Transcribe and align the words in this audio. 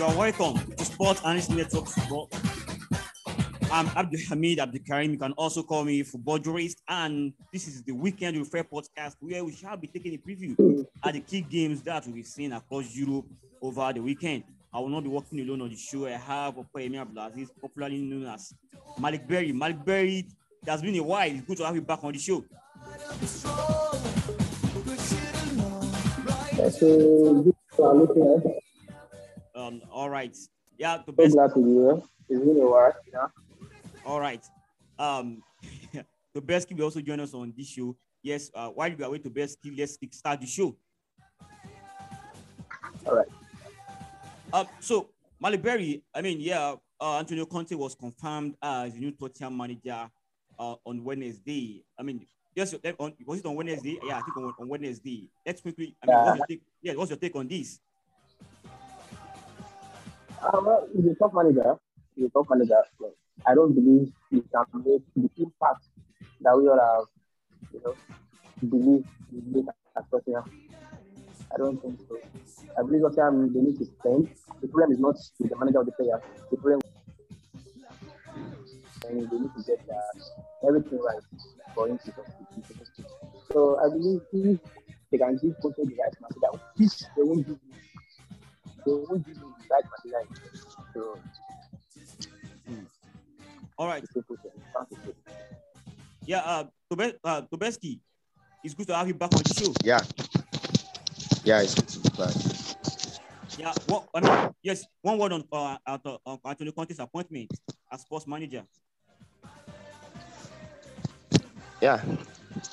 You're 0.00 0.16
welcome 0.16 0.56
to 0.76 0.82
Sports 0.86 1.20
Analyst 1.26 1.50
Network 1.50 1.86
Football. 1.86 2.30
I'm 3.70 3.86
Abdul 3.88 4.18
Hamid 4.30 4.58
Abdul 4.58 4.80
Karim. 4.86 5.10
You 5.10 5.18
can 5.18 5.32
also 5.32 5.62
call 5.62 5.84
me 5.84 6.02
Football 6.04 6.38
Jurist. 6.38 6.80
And 6.88 7.34
this 7.52 7.68
is 7.68 7.82
the 7.82 7.92
Weekend 7.92 8.38
Refer 8.38 8.62
podcast 8.62 9.16
where 9.20 9.44
we 9.44 9.52
shall 9.52 9.76
be 9.76 9.88
taking 9.88 10.14
a 10.14 10.16
preview 10.16 10.86
at 11.04 11.12
the 11.12 11.20
key 11.20 11.42
games 11.42 11.82
that 11.82 12.10
be 12.14 12.22
seen 12.22 12.54
across 12.54 12.96
Europe 12.96 13.26
over 13.60 13.92
the 13.92 14.00
weekend. 14.00 14.44
I 14.72 14.80
will 14.80 14.88
not 14.88 15.02
be 15.02 15.10
working 15.10 15.38
alone 15.40 15.60
on 15.60 15.68
the 15.68 15.76
show. 15.76 16.06
I 16.06 16.12
have 16.12 16.54
Okoyemi 16.54 16.96
Abdulaziz, 16.96 17.50
popularly 17.60 17.98
known 17.98 18.24
as 18.24 18.54
Malik 18.98 19.28
Berry. 19.28 19.52
Malik 19.52 19.84
Berry, 19.84 20.20
it 20.62 20.68
has 20.70 20.80
been 20.80 20.96
a 20.96 21.02
while. 21.02 21.30
It's 21.30 21.42
good 21.42 21.58
to 21.58 21.66
have 21.66 21.74
you 21.74 21.82
back 21.82 22.02
on 22.02 22.14
the 22.14 22.18
show. 22.18 22.42
That's 26.56 26.80
a 26.80 27.42
good. 27.44 28.59
Um, 29.60 29.82
all 29.92 30.08
right. 30.08 30.36
Yeah, 30.78 30.98
the 30.98 31.12
So 31.12 31.12
best. 31.12 31.34
glad 31.34 31.52
to 31.54 31.62
be 31.62 31.70
here. 31.70 32.02
It's 32.30 32.40
been 32.44 32.56
a 32.56 32.66
while, 32.66 32.94
you 33.06 33.12
know. 33.12 33.28
All 34.06 34.20
right. 34.20 34.42
Um, 34.98 35.42
the 36.34 36.40
best 36.40 36.68
key 36.68 36.74
will 36.74 36.84
also 36.84 37.00
join 37.00 37.20
us 37.20 37.34
on 37.34 37.52
this 37.56 37.68
show. 37.68 37.94
Yes, 38.22 38.50
uh, 38.54 38.68
while 38.68 38.90
we 38.96 39.04
are 39.04 39.10
waiting 39.10 39.24
to 39.24 39.30
best 39.30 39.58
let's 39.76 39.98
start 40.12 40.40
the 40.40 40.46
show. 40.46 40.76
All 43.06 43.16
right. 43.16 43.26
Um, 44.52 44.66
so 44.80 45.08
Maliberi, 45.42 46.02
I 46.14 46.22
mean, 46.22 46.40
yeah, 46.40 46.74
uh, 47.00 47.18
Antonio 47.18 47.46
Conte 47.46 47.74
was 47.74 47.94
confirmed 47.94 48.56
as 48.62 48.92
the 48.94 49.00
new 49.00 49.12
Tottenham 49.12 49.56
manager 49.56 50.08
uh, 50.58 50.74
on 50.84 51.04
Wednesday. 51.04 51.82
I 51.98 52.02
mean, 52.02 52.26
yes, 52.54 52.74
on, 52.98 53.12
was 53.26 53.40
it 53.40 53.46
on 53.46 53.54
Wednesday? 53.56 53.98
Yeah, 54.02 54.18
I 54.18 54.22
think 54.22 54.36
on, 54.36 54.54
on 54.58 54.68
Wednesday. 54.68 55.28
Let's 55.46 55.60
quickly. 55.60 55.96
I 56.02 56.06
mean, 56.06 56.16
what's 56.16 56.38
your 56.38 56.46
take? 56.46 56.62
Yeah, 56.82 56.94
what's 56.94 57.10
your 57.10 57.18
take 57.18 57.36
on 57.36 57.48
this? 57.48 57.78
Uh, 60.42 60.80
he's 60.94 61.06
a 61.06 61.14
top 61.16 61.34
manager. 61.34 61.76
He's 62.16 62.26
a 62.26 62.30
top 62.30 62.46
manager. 62.50 62.82
I 63.46 63.54
don't 63.54 63.74
believe 63.74 64.12
he 64.30 64.42
can 64.52 64.64
make 64.84 65.02
the 65.14 65.28
impact 65.42 65.84
that 66.40 66.56
we 66.56 66.68
all 66.68 66.80
have, 66.80 67.06
you 67.72 67.80
know, 67.84 67.94
believe 68.68 69.04
he 69.30 69.42
make 69.52 69.66
at 69.96 70.04
Tottenham. 70.10 70.44
I 71.52 71.56
don't 71.58 71.80
think 71.82 72.00
so. 72.08 72.18
I 72.78 72.82
believe 72.82 73.02
Tottenham 73.02 73.52
they 73.52 73.60
need 73.60 73.78
to 73.78 73.84
spend. 73.84 74.28
The 74.60 74.68
problem 74.68 74.92
is 74.92 75.00
not 75.00 75.16
with 75.38 75.50
the 75.50 75.56
manager 75.56 75.78
or 75.78 75.84
the 75.84 75.92
player. 75.92 76.20
The 76.50 76.56
problem 76.56 76.80
and 79.08 79.30
they 79.30 79.38
need 79.38 79.50
to 79.56 79.62
get 79.66 79.80
uh, 79.90 80.66
everything 80.68 81.00
right 81.00 81.22
for 81.74 81.88
him 81.88 81.98
to 81.98 82.04
succeed. 82.04 83.06
So 83.52 83.78
I 83.80 83.88
believe 83.88 84.20
if 84.32 84.60
they 85.10 85.18
can 85.18 85.38
give 85.42 85.54
Conte 85.60 85.76
the 85.76 85.96
right 86.00 86.14
material, 86.20 86.60
which 86.76 86.98
they 87.16 87.22
won't 87.22 87.46
give 87.46 87.58
they 88.90 89.04
won't 89.08 89.26
give 89.26 89.36
right 89.70 89.84
material. 90.04 90.26
So 90.94 91.18
All 93.78 93.86
right. 93.86 94.02
it's 94.02 94.12
simple 94.12 94.36
thing. 94.36 94.52
It's 94.56 94.74
not 94.74 94.86
a 94.90 94.96
thing. 94.96 95.14
Yeah, 96.26 96.38
uh, 96.38 96.64
Tobe, 96.90 97.14
uh, 97.24 97.42
Tobeski, 97.42 98.00
it's 98.64 98.74
good 98.74 98.86
to 98.88 98.94
have 98.94 99.06
you 99.08 99.14
back 99.14 99.34
on 99.34 99.42
the 99.42 99.54
show. 99.54 99.72
Yeah. 99.82 100.00
Yeah, 101.44 101.62
it's 101.62 101.74
good 101.74 101.88
to 101.88 101.98
be 102.00 102.08
back. 102.18 102.34
Yeah, 103.58 103.72
what 103.86 104.08
I 104.14 104.20
mean, 104.20 104.54
yes, 104.62 104.84
one 105.02 105.18
word 105.18 105.32
on 105.32 105.44
uh, 105.52 105.76
uh, 105.86 105.98
on 106.24 106.38
Antonio 106.44 106.72
Conte's 106.72 106.98
appointment 106.98 107.50
as 107.92 108.02
Spurs 108.02 108.26
manager. 108.26 108.64
Yeah. 111.80 112.02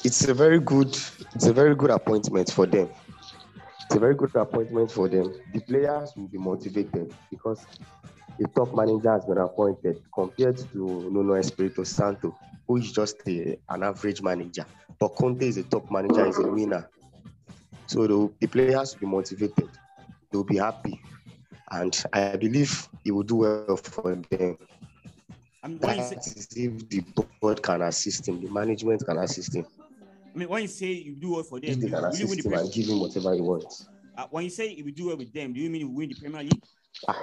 It's 0.04 0.28
a 0.28 0.34
very 0.34 0.60
good 0.60 0.98
it's 1.36 1.46
a 1.46 1.54
very 1.54 1.76
good 1.76 1.90
appointment 1.90 2.52
for 2.52 2.66
them. 2.66 2.90
It's 3.88 3.96
a 3.96 4.00
very 4.00 4.16
good 4.16 4.36
appointment 4.36 4.92
for 4.92 5.08
them. 5.08 5.34
The 5.54 5.62
players 5.62 6.12
will 6.18 6.28
be 6.28 6.38
motivated 6.38 7.16
because 7.32 7.66
the 8.38 8.46
top 8.50 8.76
manager 8.76 9.10
has 9.14 9.24
been 9.24 9.38
appointed 9.38 10.04
compared 10.14 10.58
to 10.58 11.10
Nuno 11.10 11.36
Espirito 11.36 11.84
Santo, 11.84 12.38
who 12.68 12.76
is 12.76 12.92
just 12.92 13.16
a, 13.30 13.58
an 13.70 13.84
average 13.84 14.22
manager. 14.22 14.66
But 15.00 15.16
Conte 15.16 15.48
is 15.48 15.56
a 15.56 15.64
top 15.64 15.90
manager, 15.90 16.28
is 16.28 16.38
a 16.38 16.44
winner. 16.52 16.90
So 17.86 18.06
the, 18.08 18.34
the 18.42 18.48
players 18.48 18.94
will 18.94 19.00
be 19.00 19.16
motivated. 19.16 19.70
They'll 20.34 20.44
be 20.44 20.58
happy. 20.58 21.02
And 21.72 22.04
I 22.12 22.36
believe 22.36 22.90
he 23.06 23.12
will 23.12 23.24
do 23.24 23.36
well 23.38 23.78
for 23.78 24.16
them. 24.30 24.58
I 25.64 25.68
mean, 25.70 25.80
when 25.80 25.96
you 25.96 26.04
say, 26.04 26.16
That 26.16 26.28
is 26.28 26.48
if 26.58 26.90
the 26.90 27.06
board 27.40 27.64
can 27.64 27.82
assist 27.84 28.28
him, 28.28 28.42
the 28.42 28.50
management 28.50 29.06
can 29.06 29.18
assist 29.18 29.56
him. 29.56 29.66
I 30.38 30.40
mean, 30.40 30.50
when 30.50 30.62
you 30.62 30.68
say 30.68 30.86
you 30.92 31.16
do 31.16 31.32
well 31.34 31.42
for 31.42 31.60
them, 31.60 31.72
If 31.72 31.80
they 31.80 31.88
you 31.88 31.94
can 31.94 32.04
really 32.04 32.10
win 32.10 32.12
assist 32.14 32.30
the 32.30 32.38
him 32.38 32.44
Premier 32.44 32.60
and 32.66 32.72
give 32.74 32.88
him 32.88 33.00
whatever 33.00 33.34
he 33.34 33.42
wants. 33.42 33.88
uh, 34.16 34.26
When 34.30 34.44
you 34.44 34.52
say 34.52 34.70
if 34.70 34.86
you 34.86 34.92
do 34.92 35.08
well 35.08 35.18
with 35.18 35.34
them, 35.34 35.52
do 35.52 35.60
you 35.60 35.68
mean 35.68 35.82
you 35.82 35.90
win 35.90 36.10
the 36.10 36.16
Premier 36.16 36.44
League? 36.44 36.64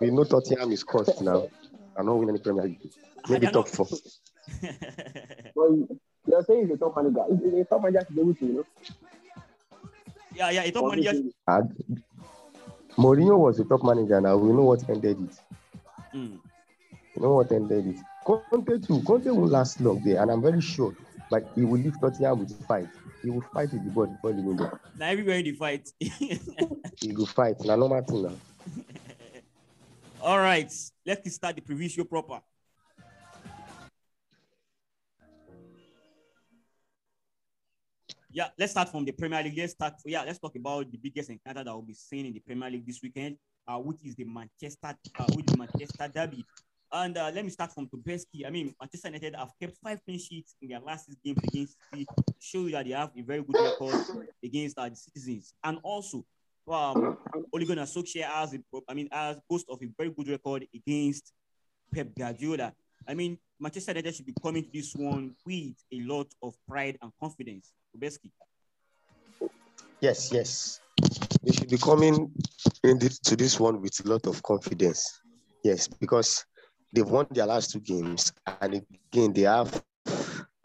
We 0.00 0.10
know 0.10 0.24
Tottenham 0.24 0.70
is 0.72 0.84
cost 0.84 1.22
now. 1.22 1.48
I'm 1.96 2.04
not 2.04 2.14
win 2.18 2.28
any 2.28 2.38
Premier 2.40 2.64
League. 2.64 2.90
Maybe 3.30 3.46
I 3.46 3.50
know- 3.52 3.62
top 3.62 3.68
four. 3.68 3.86
Well, 5.54 5.88
you're 6.28 6.44
saying 6.44 6.66
he's 6.66 6.74
a 6.74 6.76
top 6.76 6.94
manager. 6.94 7.24
He's 7.42 7.62
a 7.62 7.64
top 7.64 7.82
manager 7.82 8.04
to 8.06 8.12
be 8.12 8.20
able 8.20 8.34
to, 8.34 8.44
you 8.46 8.52
know, 8.52 8.64
yeah, 10.34 10.50
yeah, 10.50 10.62
a 10.64 10.70
top 10.72 10.90
manager. 10.90 11.08
obviously, 11.08 11.34
And 11.48 12.02
Mourinho 12.98 13.38
was 13.38 13.56
the 13.56 13.64
top 13.64 13.82
manager 13.82 14.20
now. 14.20 14.36
We 14.36 14.52
know 14.52 14.64
what 14.64 14.86
ended 14.90 15.18
it. 15.22 15.40
Mm. 16.14 16.38
You 17.14 17.22
know 17.22 17.32
what 17.32 17.50
ended 17.50 17.86
it. 17.86 17.96
Conte 18.26 18.84
too. 18.84 19.02
Conte 19.06 19.26
will 19.26 19.46
last 19.46 19.80
long 19.80 20.02
there, 20.02 20.20
and 20.20 20.30
I'm 20.32 20.42
very 20.42 20.60
sure. 20.60 20.96
But 21.30 21.48
he 21.54 21.64
will 21.64 21.78
leave 21.78 22.00
Tottenham 22.00 22.40
with 22.40 22.66
fight. 22.66 22.88
He 23.22 23.30
will 23.30 23.44
fight 23.54 23.72
with 23.72 23.84
the 23.84 23.90
ball 23.90 24.06
before 24.06 24.32
leaving 24.32 24.56
there. 24.56 24.80
Now 24.98 25.06
everywhere 25.06 25.36
in 25.36 25.44
the 25.44 25.52
fight. 25.52 25.88
He 27.00 27.12
will 27.12 27.26
fight. 27.26 27.60
Now 27.60 27.76
normal 27.76 28.02
thing 28.02 28.22
now. 28.22 28.32
All 30.22 30.38
right, 30.38 30.72
let's 31.04 31.34
start 31.34 31.54
the 31.54 31.62
preview 31.62 31.90
show 31.90 32.04
proper. 32.04 32.40
Yeah, 38.30 38.48
let's 38.58 38.72
start 38.72 38.88
from 38.88 39.04
the 39.04 39.12
Premier 39.12 39.42
League. 39.42 39.56
Let's 39.56 39.72
start. 39.72 39.94
Yeah, 40.04 40.24
let's 40.24 40.38
talk 40.38 40.56
about 40.56 40.90
the 40.90 40.98
biggest 40.98 41.30
encounter 41.30 41.62
that 41.64 41.72
will 41.72 41.82
be 41.82 41.94
seen 41.94 42.26
in 42.26 42.32
the 42.32 42.40
Premier 42.40 42.70
League 42.70 42.86
this 42.86 43.00
weekend, 43.02 43.36
uh, 43.68 43.76
which 43.76 44.04
is 44.04 44.14
the 44.16 44.24
Manchester, 44.24 44.96
uh, 45.18 45.24
which 45.34 45.46
is 45.50 45.56
Manchester 45.56 46.08
Derby. 46.12 46.44
And 46.96 47.18
uh, 47.18 47.30
let 47.34 47.44
me 47.44 47.50
start 47.50 47.74
from 47.74 47.88
Tobeski. 47.88 48.46
I 48.46 48.50
mean, 48.50 48.74
Manchester 48.80 49.08
United 49.08 49.34
have 49.36 49.50
kept 49.60 49.76
five 49.84 50.00
clean 50.06 50.18
sheets 50.18 50.56
in 50.62 50.70
their 50.70 50.80
last 50.80 51.04
six 51.04 51.18
games 51.22 51.38
against 51.44 51.76
City, 51.90 52.06
show 52.40 52.66
that 52.70 52.86
they 52.86 52.92
have 52.92 53.10
a 53.14 53.20
very 53.20 53.42
good 53.42 53.60
record 53.60 54.26
against 54.42 54.78
uh, 54.78 54.88
the 54.88 54.96
citizens. 54.96 55.52
And 55.62 55.78
also, 55.82 56.24
um, 56.66 57.18
Ole 57.52 57.66
Gunnar 57.66 57.82
Solskjaer 57.82 58.24
has, 58.24 58.54
a, 58.54 58.60
I 58.88 58.94
mean, 58.94 59.10
has 59.12 59.36
boast 59.48 59.66
of 59.68 59.78
a 59.82 59.88
very 59.98 60.08
good 60.08 60.28
record 60.28 60.66
against 60.74 61.34
Pep 61.94 62.08
Guardiola. 62.16 62.72
I 63.06 63.12
mean, 63.12 63.36
Manchester 63.60 63.90
United 63.90 64.14
should 64.14 64.26
be 64.26 64.34
coming 64.42 64.64
to 64.64 64.70
this 64.72 64.94
one 64.96 65.34
with 65.44 65.76
a 65.92 66.00
lot 66.00 66.28
of 66.42 66.54
pride 66.66 66.96
and 67.02 67.12
confidence. 67.20 67.74
Tobeski. 67.94 68.30
Yes, 70.00 70.32
yes. 70.32 70.80
They 71.42 71.52
should 71.52 71.68
be 71.68 71.76
coming 71.76 72.32
to 72.82 73.36
this 73.36 73.60
one 73.60 73.82
with 73.82 74.02
a 74.02 74.08
lot 74.08 74.26
of 74.26 74.42
confidence. 74.42 75.20
Yes, 75.62 75.88
because 75.88 76.46
they've 76.96 77.08
won 77.08 77.26
their 77.30 77.46
last 77.46 77.70
two 77.72 77.80
games, 77.80 78.32
and 78.60 78.82
again 79.12 79.32
they 79.32 79.42
have 79.42 79.82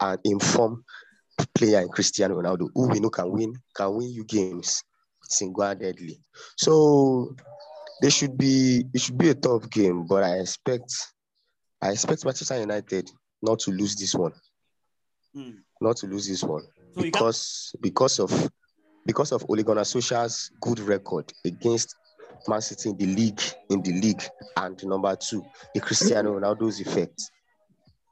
an 0.00 0.18
informed 0.24 0.82
player 1.54 1.80
in 1.80 1.88
Cristiano 1.88 2.40
Ronaldo, 2.40 2.68
who 2.74 2.88
we 2.88 3.00
know 3.00 3.10
can 3.10 3.30
win, 3.30 3.54
can 3.74 3.94
win 3.94 4.10
you 4.10 4.24
games 4.24 4.82
single-handedly. 5.22 6.18
So 6.56 7.34
they 8.00 8.10
should 8.10 8.36
be 8.36 8.84
it 8.94 9.00
should 9.00 9.18
be 9.18 9.28
a 9.28 9.34
tough 9.34 9.68
game, 9.70 10.06
but 10.08 10.24
I 10.24 10.38
expect 10.38 10.92
I 11.82 11.90
expect 11.90 12.24
Manchester 12.24 12.58
United 12.58 13.10
not 13.42 13.58
to 13.60 13.70
lose 13.70 13.94
this 13.96 14.14
one, 14.14 14.32
Hmm. 15.34 15.50
not 15.80 15.96
to 15.98 16.06
lose 16.06 16.28
this 16.28 16.42
one 16.42 16.62
So 16.94 17.04
you 17.04 17.10
got 17.10 17.18
because 17.18 17.74
because 17.80 18.18
of 18.20 18.50
because 19.04 19.32
of 19.32 19.44
Ole 19.48 19.62
Gunnar 19.62 19.82
Solskjaer's 19.82 20.50
good 20.60 20.78
record 20.80 21.32
against 21.44 21.94
Man 22.48 22.60
City 22.60 22.90
in 22.90 22.96
the 22.96 23.06
league 23.06 23.40
in 23.70 23.82
the 23.82 23.92
league 23.92 24.22
and 24.56 24.84
number 24.86 25.14
two 25.16 25.44
the 25.74 25.80
Cristiano 25.80 26.38
Ronaldo's 26.38 26.80
effect. 26.80 27.30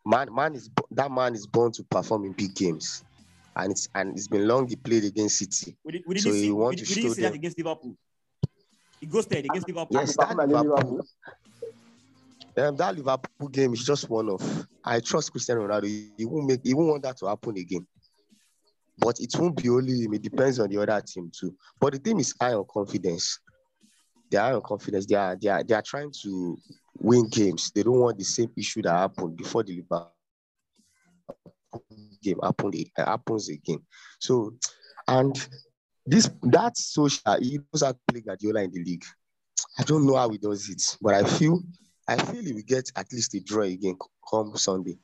Man, 0.07 0.35
man 0.35 0.55
is 0.55 0.71
that 0.93 1.11
man 1.11 1.35
is 1.35 1.47
born 1.47 1.73
to 1.73 1.85
perform 1.85 2.25
in 2.25 2.33
big 2.33 2.55
games, 2.55 3.05
and 3.57 3.71
it's 3.73 3.89
and 3.95 4.17
it's 4.17 4.29
been 4.29 4.47
long 4.49 4.67
he 4.69 4.77
played 4.77 5.05
against 5.05 5.39
City. 5.39 5.77
we, 5.85 5.93
did, 5.93 6.03
we 6.07 6.15
didn't 6.15 6.25
so 6.25 6.33
see, 6.33 6.47
you 6.47 6.57
want 6.57 6.71
we, 6.77 6.77
to 6.77 6.89
we 6.89 6.95
didn't 6.95 7.09
show 7.11 7.15
see 7.15 7.23
that 7.23 7.29
them- 7.29 7.35
against 7.39 7.59
Liverpool. 7.59 7.97
He 9.01 9.07
ghosted 9.07 9.45
against 9.45 9.67
Liverpool. 9.69 9.99
Yes, 10.01 10.17
Perform 10.17 10.37
that 10.37 10.49
like 10.49 10.49
Liverpool, 10.49 11.01
Liverpool. 12.57 12.69
um, 12.69 12.77
that 12.77 12.97
Liverpool 12.97 13.49
game 13.49 13.73
is 13.75 13.85
just 13.85 14.09
one 14.11 14.29
of. 14.31 14.67
I 14.85 15.01
trust 15.01 15.31
Cristiano 15.33 15.67
Ronaldo. 15.67 15.85
He, 15.85 16.13
he 16.17 16.25
won't 16.25 16.47
make. 16.47 16.61
He 16.65 16.75
won't 16.75 16.89
want 16.89 17.03
that 17.03 17.17
to 17.19 17.27
happen 17.27 17.57
again. 17.57 17.87
But 18.99 19.19
it 19.21 19.33
won't 19.39 19.57
be 19.57 19.69
only 19.71 20.03
him. 20.05 20.15
It 20.15 20.23
depends 20.23 20.59
on 20.59 20.69
the 20.69 20.79
other 20.79 21.01
team 21.01 21.31
too. 21.35 21.55
But 21.79 21.95
the 21.95 21.99
team 21.99 22.19
is 22.21 22.35
high 22.41 22.53
on 22.55 22.65
confidence. 22.71 23.39
They 24.31 24.39
are 24.39 24.55
on 24.55 24.63
confidence. 24.63 25.07
They 25.07 25.17
are. 25.17 25.37
They 25.37 25.49
are. 25.49 25.63
They 25.65 25.75
are 25.75 25.83
trying 25.83 26.13
to 26.23 26.57
win 26.99 27.29
games. 27.29 27.71
They 27.75 27.83
don't 27.83 27.99
want 27.99 28.19
the 28.19 28.25
same 28.25 28.51
issue 28.57 28.83
that 28.83 28.93
happened 28.93 29.37
before 29.37 29.63
the 29.63 29.77
Liverpool 29.77 30.13
game 32.23 32.39
happened. 32.43 32.75
It 32.75 32.89
happens 32.97 33.49
again. 33.49 33.81
So, 34.19 34.55
and 35.09 35.35
this 36.07 36.31
that 36.43 36.77
social 36.77 37.37
he 37.41 37.59
knows 37.59 37.83
how 37.83 37.93
to 37.93 37.99
play 38.11 38.21
Guardiola 38.21 38.63
in 38.63 38.73
the 38.73 38.83
league. 38.83 39.05
I 39.79 39.83
don't 39.83 40.07
know 40.07 40.17
how 40.17 40.31
he 40.31 40.39
does 40.39 40.69
it, 40.69 40.97
but 41.01 41.15
I 41.15 41.25
feel 41.25 41.61
I 42.07 42.17
feel 42.17 42.43
he 42.43 42.53
will 42.53 42.63
get 42.67 42.91
at 42.97 43.13
least 43.13 43.35
a 43.35 43.41
draw 43.41 43.63
again 43.65 43.97
come 44.29 44.57
Sunday. 44.57 44.99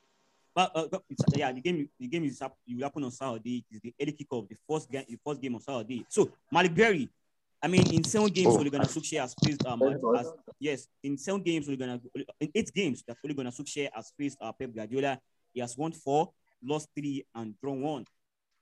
But 0.55 0.71
uh, 0.73 0.87
yeah, 1.35 1.51
the 1.51 1.61
game 1.61 1.87
the 1.99 2.07
game 2.07 2.23
is 2.23 2.41
up. 2.41 2.57
You 2.65 2.83
happen 2.83 3.03
on 3.03 3.11
Saturday. 3.11 3.63
It's 3.69 3.81
the 3.81 3.93
early 4.01 4.13
kickoff, 4.13 4.49
the 4.49 4.57
first 4.67 4.89
game, 4.89 5.05
the 5.07 5.17
first 5.23 5.39
game 5.41 5.53
on 5.55 5.61
Saturday. 5.61 6.05
So 6.09 6.31
Malik 6.51 6.73
Berry, 6.73 7.09
I 7.61 7.67
mean, 7.67 7.91
in 7.93 8.03
seven 8.03 8.29
games, 8.29 8.55
oh. 8.55 8.59
Ole 8.59 8.69
Gunnar 8.69 8.85
Solskjaer 8.85 9.21
has 9.21 9.35
faced 9.43 9.65
um 9.65 9.81
as, 10.15 10.31
yes, 10.59 10.87
in 11.03 11.17
seven 11.17 11.41
games, 11.41 11.67
Ole 11.67 11.75
Gunnar 11.75 11.99
in 12.39 12.51
eight 12.53 12.71
games 12.73 13.03
that 13.07 13.17
Ole 13.25 13.33
Gunnar 13.33 13.51
Solskjaer 13.51 13.89
has 13.93 14.11
faced 14.17 14.37
uh, 14.41 14.51
Pep 14.51 14.73
Guardiola. 14.73 15.19
He 15.53 15.59
has 15.59 15.75
won 15.75 15.91
four, 15.91 16.31
lost 16.63 16.89
three, 16.95 17.25
and 17.33 17.55
drawn 17.59 17.81
one. 17.81 18.05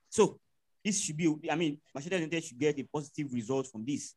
So 0.08 0.38
this 0.82 1.00
should 1.02 1.16
be, 1.16 1.34
I 1.50 1.56
mean, 1.56 1.78
Manchester 1.94 2.16
United 2.16 2.44
should 2.44 2.58
get 2.58 2.78
a 2.78 2.84
positive 2.84 3.32
result 3.32 3.66
from 3.66 3.84
this. 3.84 4.14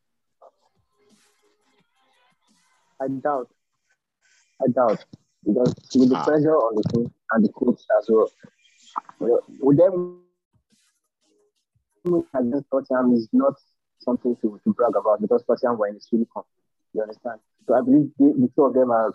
I 3.00 3.08
doubt. 3.08 3.48
I 4.62 4.68
doubt 4.68 5.04
because 5.44 5.74
with 5.94 6.10
the 6.10 6.16
ah. 6.16 6.24
pressure 6.24 6.56
on 6.56 6.74
the 6.76 6.82
team 6.90 7.12
and 7.32 7.44
the 7.44 7.48
coach 7.50 7.80
as 7.98 8.08
well, 8.08 8.30
with 9.60 9.78
them 9.78 10.22
against 12.34 12.66
Tottenham 12.70 13.14
is 13.14 13.28
not 13.32 13.54
something 14.00 14.36
to, 14.36 14.60
to 14.64 14.72
brag 14.72 14.96
about 14.96 15.20
because 15.20 15.44
were 15.48 15.88
in 15.88 15.94
the 15.94 16.00
Swedish 16.00 16.28
Cup. 16.32 16.46
You 16.92 17.02
understand? 17.02 17.40
So 17.66 17.74
I 17.74 17.82
believe 17.82 18.10
the, 18.18 18.34
the 18.36 18.50
two 18.54 18.64
of 18.64 18.74
them 18.74 18.90
are, 18.90 19.14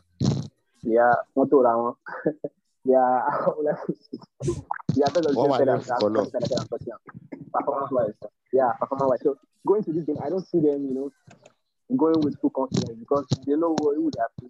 they 0.84 0.96
are 0.98 1.26
not 1.36 1.52
around. 1.52 1.96
they 2.86 2.94
are, 2.94 3.56
they 4.96 5.02
are 5.02 5.12
better 5.12 5.34
than. 5.34 5.82
Performance 7.54 7.92
wise, 7.92 8.30
yeah, 8.54 8.72
performance 8.80 9.10
wise. 9.10 9.20
So 9.24 9.38
going 9.66 9.84
to 9.84 9.94
this 9.94 10.06
game, 10.06 10.18
I 10.24 10.30
don't 10.30 10.48
see 10.48 10.60
them, 10.60 10.86
you 10.88 10.94
know, 10.94 11.12
going 11.98 12.22
with 12.22 12.40
full 12.40 12.50
confidence 12.50 12.98
because 13.00 13.26
they 13.46 13.56
know 13.56 13.76
what 13.80 13.96
it 13.96 14.02
would 14.02 14.16
have 14.20 14.32
to 14.42 14.50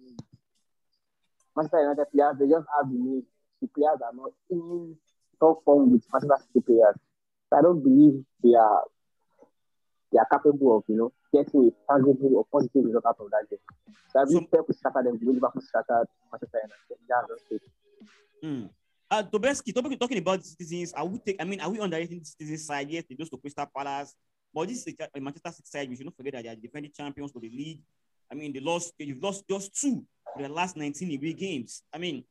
Manchester 1.56 1.80
United 1.80 2.06
players, 2.12 2.36
they 2.38 2.46
just 2.46 2.66
have 2.76 2.92
the 2.92 2.98
need. 2.98 3.24
The 3.62 3.68
players 3.68 3.98
are 4.04 4.14
not 4.14 4.32
in 4.50 4.94
top 5.40 5.64
form 5.64 5.90
with 5.92 6.04
Manchester 6.12 6.44
City 6.52 6.60
players. 6.60 6.96
So 7.48 7.56
I 7.56 7.62
don't 7.62 7.82
believe 7.82 8.22
they 8.44 8.54
are 8.54 8.82
they 10.16 10.20
are 10.20 10.40
capable 10.40 10.78
of, 10.78 10.84
you 10.88 10.96
know, 10.96 11.12
getting 11.32 11.68
a 11.68 11.92
tangible 11.92 12.36
or 12.36 12.44
positive 12.50 12.84
result 12.84 13.04
out 13.04 13.16
of 13.20 13.30
that 13.30 13.44
game. 13.50 13.58
So 14.08 14.20
I 14.20 14.24
so, 14.24 14.40
Pep 14.40 14.64
will 14.66 14.74
scatter 14.74 15.02
them 15.04 15.18
Liverpool 15.20 15.60
scattered 15.60 16.08
Manchester 16.32 16.60
United. 16.88 17.60
Mm. 18.42 18.70
Uh, 19.10 19.22
Tobeski, 19.22 19.74
talking, 19.74 19.98
talking 19.98 20.18
about 20.18 20.44
citizens, 20.44 20.92
are 20.94 21.04
we 21.04 21.18
take? 21.18 21.36
I 21.40 21.44
mean, 21.44 21.60
are 21.60 21.70
we 21.70 21.78
underrating 21.80 22.20
the 22.20 22.24
citizens 22.24 22.66
side? 22.66 22.90
Yes, 22.90 23.04
they 23.08 23.14
just 23.14 23.30
to 23.30 23.36
Crystal 23.36 23.66
Palace, 23.76 24.14
but 24.54 24.68
this 24.68 24.86
is 24.86 24.94
a 25.14 25.20
Manchester 25.20 25.50
City 25.52 25.66
side. 25.66 25.88
We 25.90 25.96
should 25.96 26.06
not 26.06 26.16
forget 26.16 26.32
that 26.34 26.44
they 26.44 26.48
are 26.48 26.56
defending 26.56 26.92
champions 26.96 27.30
for 27.30 27.40
the 27.40 27.50
league. 27.50 27.82
I 28.32 28.34
mean, 28.34 28.52
they 28.52 28.60
lost. 28.60 28.94
You've 28.98 29.22
lost 29.22 29.44
just 29.48 29.78
two 29.78 30.02
for 30.34 30.42
the 30.42 30.48
last 30.48 30.76
19 30.76 31.18
away 31.18 31.34
games. 31.34 31.82
I 31.92 31.98
mean, 31.98 32.24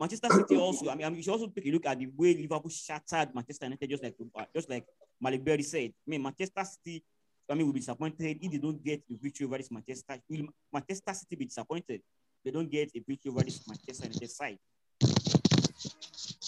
Manchester 0.00 0.28
City 0.30 0.56
also. 0.60 0.88
I 0.88 0.94
mean, 0.94 1.06
I 1.06 1.10
mean, 1.10 1.18
you 1.18 1.22
should 1.22 1.32
also 1.32 1.48
take 1.48 1.66
a 1.66 1.70
look 1.70 1.86
at 1.86 1.98
the 1.98 2.08
way 2.16 2.34
Liverpool 2.34 2.70
shattered 2.70 3.34
Manchester 3.34 3.66
United, 3.66 3.90
just 3.90 4.02
like 4.02 4.16
just 4.54 4.70
like 4.70 4.86
Malik 5.20 5.44
Berry 5.44 5.62
said. 5.62 5.90
I 5.90 6.10
mean, 6.10 6.22
Manchester 6.22 6.64
City. 6.64 7.04
I 7.48 7.54
mean, 7.54 7.66
will 7.66 7.72
be 7.72 7.80
disappointed 7.80 8.38
if 8.40 8.50
they 8.52 8.58
don't 8.58 8.82
get 8.82 9.02
the 9.08 9.16
victory 9.20 9.46
over 9.46 9.58
this 9.58 9.70
Manchester. 9.70 10.18
Will 10.28 10.46
Manchester 10.72 11.14
City 11.14 11.36
be 11.36 11.44
disappointed? 11.44 12.02
They 12.44 12.50
don't 12.50 12.70
get 12.70 12.90
a 12.94 13.02
victory 13.06 13.30
over 13.30 13.42
this 13.42 13.60
Manchester 13.68 14.06
United 14.06 14.30
side. 14.30 14.58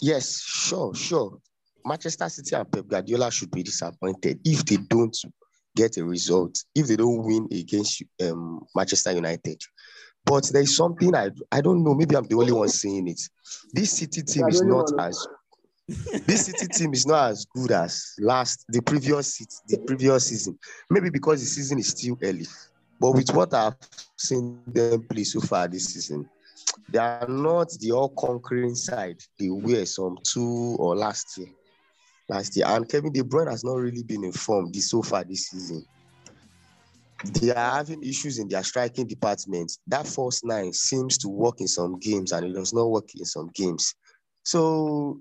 Yes, 0.00 0.40
sure, 0.40 0.94
sure. 0.94 1.38
Manchester 1.84 2.28
City 2.28 2.54
and 2.56 2.70
Pep 2.70 2.86
Guardiola 2.86 3.30
should 3.30 3.50
be 3.50 3.62
disappointed 3.62 4.40
if 4.44 4.64
they 4.64 4.76
don't 4.76 5.16
get 5.76 5.96
a 5.96 6.04
result, 6.04 6.56
if 6.74 6.86
they 6.86 6.96
don't 6.96 7.24
win 7.24 7.48
against 7.52 8.02
um, 8.22 8.64
Manchester 8.74 9.12
United. 9.12 9.60
But 10.24 10.50
there's 10.52 10.76
something 10.76 11.14
I 11.14 11.30
I 11.50 11.60
don't 11.60 11.82
know. 11.82 11.94
Maybe 11.94 12.16
I'm 12.16 12.26
the 12.26 12.36
only 12.36 12.52
one 12.52 12.68
saying 12.68 13.08
it. 13.08 13.20
This 13.72 13.92
City 13.92 14.22
team 14.22 14.48
is 14.48 14.62
not 14.62 14.90
as 15.00 15.26
this 15.88 16.46
City 16.46 16.66
team 16.66 16.92
is 16.92 17.06
not 17.06 17.30
as 17.30 17.46
good 17.46 17.70
as 17.70 18.14
last 18.20 18.64
the 18.68 18.82
previous 18.82 19.38
the 19.68 19.78
previous 19.78 20.26
season. 20.26 20.58
Maybe 20.90 21.08
because 21.08 21.40
the 21.40 21.46
season 21.46 21.78
is 21.78 21.88
still 21.88 22.18
early. 22.22 22.46
But 23.00 23.12
with 23.12 23.30
what 23.34 23.54
I've 23.54 23.74
seen 24.16 24.60
them 24.66 25.02
play 25.04 25.24
so 25.24 25.40
far 25.40 25.66
this 25.66 25.86
season, 25.86 26.28
they 26.90 26.98
are 26.98 27.26
not 27.28 27.70
the 27.80 27.92
all 27.92 28.10
conquering 28.10 28.74
side 28.74 29.22
they 29.38 29.48
were 29.48 29.86
some 29.86 30.18
two 30.24 30.76
or 30.78 30.94
last 30.94 31.38
year. 31.38 31.48
Last 32.28 32.56
year. 32.56 32.66
And 32.66 32.86
Kevin 32.86 33.12
De 33.12 33.22
Bruyne 33.22 33.50
has 33.50 33.64
not 33.64 33.76
really 33.76 34.02
been 34.02 34.24
informed 34.24 34.74
this 34.74 34.90
so 34.90 35.02
far 35.02 35.24
this 35.24 35.48
season 35.48 35.86
they 37.24 37.50
are 37.50 37.76
having 37.78 38.00
issues 38.02 38.38
in 38.38 38.48
their 38.48 38.62
striking 38.62 39.04
department. 39.04 39.76
That 39.88 40.06
first 40.06 40.44
nine 40.44 40.72
seems 40.72 41.18
to 41.18 41.28
work 41.28 41.60
in 41.60 41.66
some 41.66 41.98
games 41.98 42.30
and 42.30 42.46
it 42.46 42.52
does 42.54 42.72
not 42.72 42.90
work 42.90 43.08
in 43.16 43.24
some 43.24 43.50
games. 43.54 43.92
So 44.44 45.20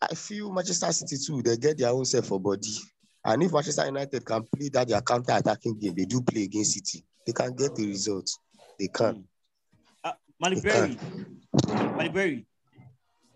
I 0.00 0.14
feel 0.14 0.52
Manchester 0.52 0.92
City 0.92 1.16
too, 1.24 1.42
they 1.42 1.56
get 1.56 1.78
their 1.78 1.90
own 1.90 2.04
self 2.04 2.26
for 2.26 2.38
body. 2.40 2.78
And 3.24 3.42
if 3.42 3.52
Manchester 3.52 3.84
United 3.84 4.24
can 4.24 4.44
play 4.54 4.68
that 4.70 4.88
their 4.88 5.00
counter-attacking 5.00 5.78
game, 5.78 5.94
they 5.94 6.04
do 6.04 6.20
play 6.22 6.44
against 6.44 6.74
City. 6.74 7.04
They 7.26 7.32
can 7.32 7.54
get 7.54 7.74
the 7.74 7.86
results. 7.86 8.38
They 8.78 8.88
can. 8.88 9.24
Uh, 10.04 10.12
Maliberi, 10.42 10.96
Maliberi, 11.96 12.46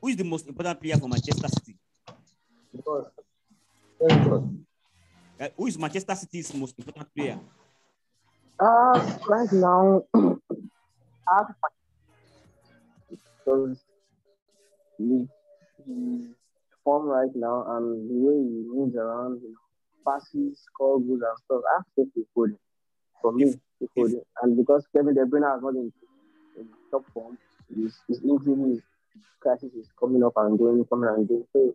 who 0.00 0.08
is 0.08 0.16
the 0.16 0.24
most 0.24 0.46
important 0.46 0.80
player 0.80 0.96
for 0.96 1.08
Manchester 1.08 1.48
City? 1.48 1.76
Uh, 5.40 5.48
who 5.56 5.66
is 5.66 5.76
Manchester 5.76 6.14
City's 6.14 6.54
most 6.54 6.78
important 6.78 7.12
player? 7.14 7.38
Uh, 8.60 9.18
right 9.26 9.52
now, 9.52 10.02
I 11.28 11.42
because 13.44 13.84
the, 14.98 15.28
the 15.86 16.34
form 16.84 17.06
right 17.06 17.30
now 17.34 17.64
and 17.76 18.10
the 18.10 18.14
way 18.14 18.34
he 18.34 18.64
moves 18.66 18.96
around, 18.96 19.40
you 19.42 19.50
know, 19.50 19.58
passes, 20.06 20.60
score 20.66 21.00
goals 21.00 21.20
and 21.22 21.38
stuff, 21.44 21.62
I 21.70 21.76
have 21.76 21.84
to 21.96 22.12
take 22.14 22.26
Foden. 22.36 22.56
For 23.20 23.32
me, 23.32 23.54
Foden. 23.96 24.20
And 24.42 24.56
because 24.56 24.86
Kevin 24.94 25.14
De 25.14 25.24
Bruyne 25.24 25.50
has 25.50 25.62
not 25.62 25.74
been 25.74 25.92
in 26.58 26.66
top 26.90 27.04
form, 27.14 27.38
his, 27.74 27.98
his 28.08 28.20
injury 28.22 28.82
crisis 29.40 29.72
is 29.74 29.88
coming 29.98 30.22
up 30.22 30.32
and 30.36 30.58
going, 30.58 30.84
coming 30.86 31.08
and 31.08 31.28
going. 31.28 31.44
So 31.52 31.74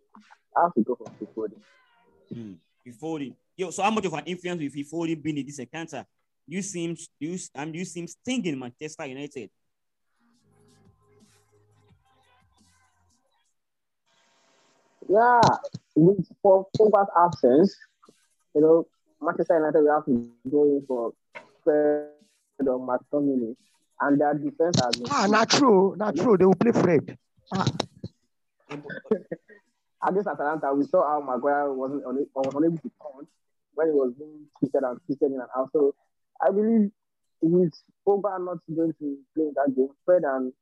I 0.56 0.64
have 0.64 0.74
to 0.74 0.82
go 0.82 0.96
for 0.96 1.48
Foden. 1.48 1.62
Hmm. 2.34 2.54
Foden. 3.02 3.34
Yo, 3.56 3.72
so 3.72 3.84
how 3.84 3.92
much 3.92 4.06
of 4.06 4.14
an 4.14 4.24
influence 4.26 4.62
will 4.62 4.84
Foden 4.84 5.22
being 5.22 5.38
in 5.38 5.46
this 5.46 5.60
encounter? 5.60 6.06
you 6.48 6.62
seem 6.62 6.96
you 7.20 7.38
um 7.56 7.74
you 7.74 7.86
seem 7.86 8.08
stinging 8.08 8.58
Manchester 8.58 9.06
United. 9.06 9.50
Yeah, 15.10 15.42
with 15.96 16.28
for 16.42 16.68
Pogba's 16.78 17.10
absence, 17.18 17.76
you 18.54 18.62
know, 18.62 18.88
Manchester 19.22 19.56
United 19.56 19.82
will 19.82 19.94
have 19.96 20.06
to 20.06 20.30
go 20.50 20.64
in 20.64 20.84
for 20.88 21.14
Fred 21.64 22.10
or 22.68 22.80
McTominay, 22.80 23.56
and 24.02 24.20
their 24.20 24.34
defense 24.34 24.80
has 24.82 24.96
been. 24.96 25.08
Ah, 25.10 25.28
not 25.28 25.50
true, 25.50 25.96
not 25.98 26.16
true. 26.16 26.38
They 26.38 26.46
will 26.46 26.56
play 26.56 26.72
Fred. 26.72 27.18
Ah. 27.54 27.66
Against 30.08 30.28
Atalanta, 30.28 30.74
we 30.74 30.86
saw 30.86 31.08
how 31.08 31.22
Maguire 31.22 31.72
wasn't 31.74 32.04
was 32.06 32.54
unable 32.54 32.78
to 32.78 32.92
count 33.02 33.28
when 33.74 33.88
he 33.88 33.94
was 33.94 34.14
being 34.18 34.46
twisted 34.60 34.84
and 34.84 35.00
twisted 35.06 35.32
in 35.32 35.40
and 35.40 35.50
out. 35.58 35.70
So 35.72 35.96
I 36.42 36.52
believe 36.52 36.92
with 37.42 37.74
Pogba 38.06 38.44
not 38.44 38.58
going 38.74 38.94
to 39.00 39.18
play 39.36 39.50
that 39.56 39.74
game, 39.76 39.90
Fred 40.06 40.24
and 40.24 40.54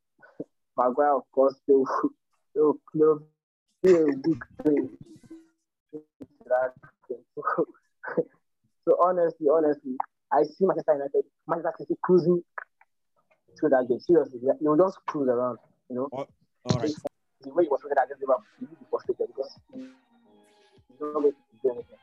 Maguire, 0.78 1.16
of 1.16 1.24
course, 1.32 1.56
they 1.68 1.74
will, 1.74 2.14
they 2.94 3.26
will, 3.86 4.08
they 4.08 4.12
a 4.12 4.16
weak 4.28 4.44
play. 4.62 4.76
So, 7.36 7.66
so 8.88 8.98
honestly, 9.02 9.48
honestly, 9.52 9.96
I 10.32 10.44
see 10.44 10.66
Manchester 10.66 10.94
United, 10.94 11.24
Manchester 11.48 11.76
City 11.80 11.96
cruising 12.04 12.44
through 13.60 13.70
that 13.70 13.88
game. 13.88 14.00
Seriously, 14.00 14.40
they 14.42 14.68
will 14.68 14.78
just 14.78 14.98
cruise 15.08 15.30
around, 15.30 15.60
you 15.90 15.96
know. 15.96 16.10
All, 16.12 16.28
all 16.70 16.80
right. 16.80 16.92
The 17.42 17.54
way 17.54 17.64
he 17.64 17.70
was 17.70 17.82
looking 17.84 17.98
at 17.98 18.10
Liverpool, 18.10 18.44
he 18.60 18.66
was 18.66 18.78
frustrated 18.90 19.36
because 19.36 19.60
he's 19.74 21.00
not 21.00 21.14
going 21.14 21.32
to 21.32 21.38
do 21.62 21.72
anything 21.72 21.98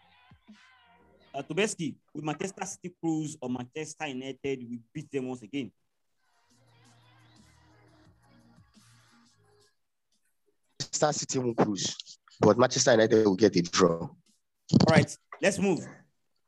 uh, 1.35 1.43
Tobeski, 1.43 1.95
with 2.15 2.25
Manchester 2.25 2.65
City 2.65 2.95
Cruise 3.01 3.37
or 3.41 3.49
Manchester 3.49 4.07
United, 4.07 4.67
we 4.69 4.79
beat 4.93 5.11
them 5.11 5.29
once 5.29 5.43
again. 5.43 5.71
Manchester 11.03 11.27
City 11.27 11.39
will 11.41 11.55
cruise, 11.55 11.97
but 12.41 12.57
Manchester 12.57 12.93
United 12.93 13.25
will 13.25 13.35
get 13.35 13.57
a 13.57 13.63
draw. 13.63 13.99
All 13.99 14.17
right, 14.89 15.17
let's 15.41 15.59
move. 15.59 15.85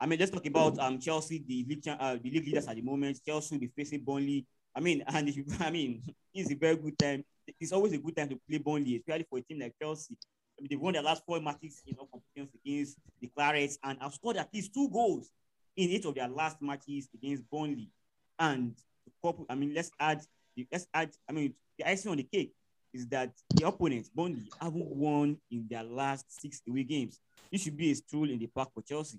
I 0.01 0.07
mean, 0.07 0.19
let's 0.21 0.31
talk 0.31 0.47
about 0.47 0.79
um 0.79 1.01
Chelsea, 1.01 1.45
the 1.47 1.67
league, 1.69 1.83
uh, 1.89 2.17
the 2.23 2.31
league 2.31 2.47
leaders 2.47 2.69
at 2.69 2.77
the 2.77 2.83
moment. 2.83 3.19
Chelsea 3.27 3.55
will 3.55 3.61
be 3.61 3.73
facing 3.77 4.05
Burnley. 4.05 4.47
I 4.75 4.81
mean, 4.81 5.03
and 5.09 5.29
if, 5.29 5.61
I 5.61 5.71
mean, 5.71 6.03
it's 6.35 6.53
a 6.53 6.55
very 6.55 6.77
good 6.77 6.97
time. 6.99 7.25
It's 7.61 7.73
always 7.73 7.93
a 7.95 7.99
good 7.99 8.17
time 8.17 8.29
to 8.29 8.39
play 8.49 8.59
Burnley, 8.59 8.97
especially 8.97 9.27
for 9.29 9.39
a 9.39 9.43
team 9.43 9.59
like 9.59 9.75
Chelsea. 9.83 10.17
I 10.57 10.63
mean, 10.63 10.69
they've 10.71 10.81
won 10.81 10.93
their 10.93 11.03
last 11.03 11.25
four 11.27 11.41
matches 11.41 11.83
in 11.87 11.97
all 11.99 12.07
competitions 12.07 12.51
against 12.65 12.97
the 13.21 13.31
Clarets 13.37 13.77
and 13.83 13.99
have 14.01 14.15
scored 14.15 14.37
at 14.37 14.55
least 14.55 14.73
two 14.73 14.89
goals 14.89 15.31
in 15.77 15.91
each 15.91 16.05
of 16.05 16.15
their 16.15 16.29
last 16.29 16.63
matches 16.63 17.09
against 17.13 17.43
Burnley. 17.51 17.91
And 18.39 18.77
the 19.05 19.11
couple, 19.21 19.47
I 19.51 19.57
mean, 19.57 19.75
let's 19.75 19.91
add, 19.99 20.23
let's 20.71 20.87
add, 20.95 21.11
I 21.29 21.33
mean, 21.33 21.55
the 21.77 21.91
icing 21.91 22.13
on 22.13 22.19
the 22.19 22.23
cake 22.23 22.55
is 22.95 23.09
that 23.09 23.33
the 23.51 23.67
opponents, 23.67 24.09
Burnley, 24.09 24.49
haven't 24.61 24.87
won 24.87 25.37
in 25.51 25.67
their 25.69 25.83
last 25.83 26.41
six 26.41 26.63
away 26.69 26.85
games. 26.85 27.19
This 27.51 27.63
should 27.63 27.77
be 27.77 27.91
a 27.91 27.95
stroll 27.95 28.31
in 28.31 28.39
the 28.39 28.47
park 28.47 28.71
for 28.73 28.83
Chelsea. 28.83 29.19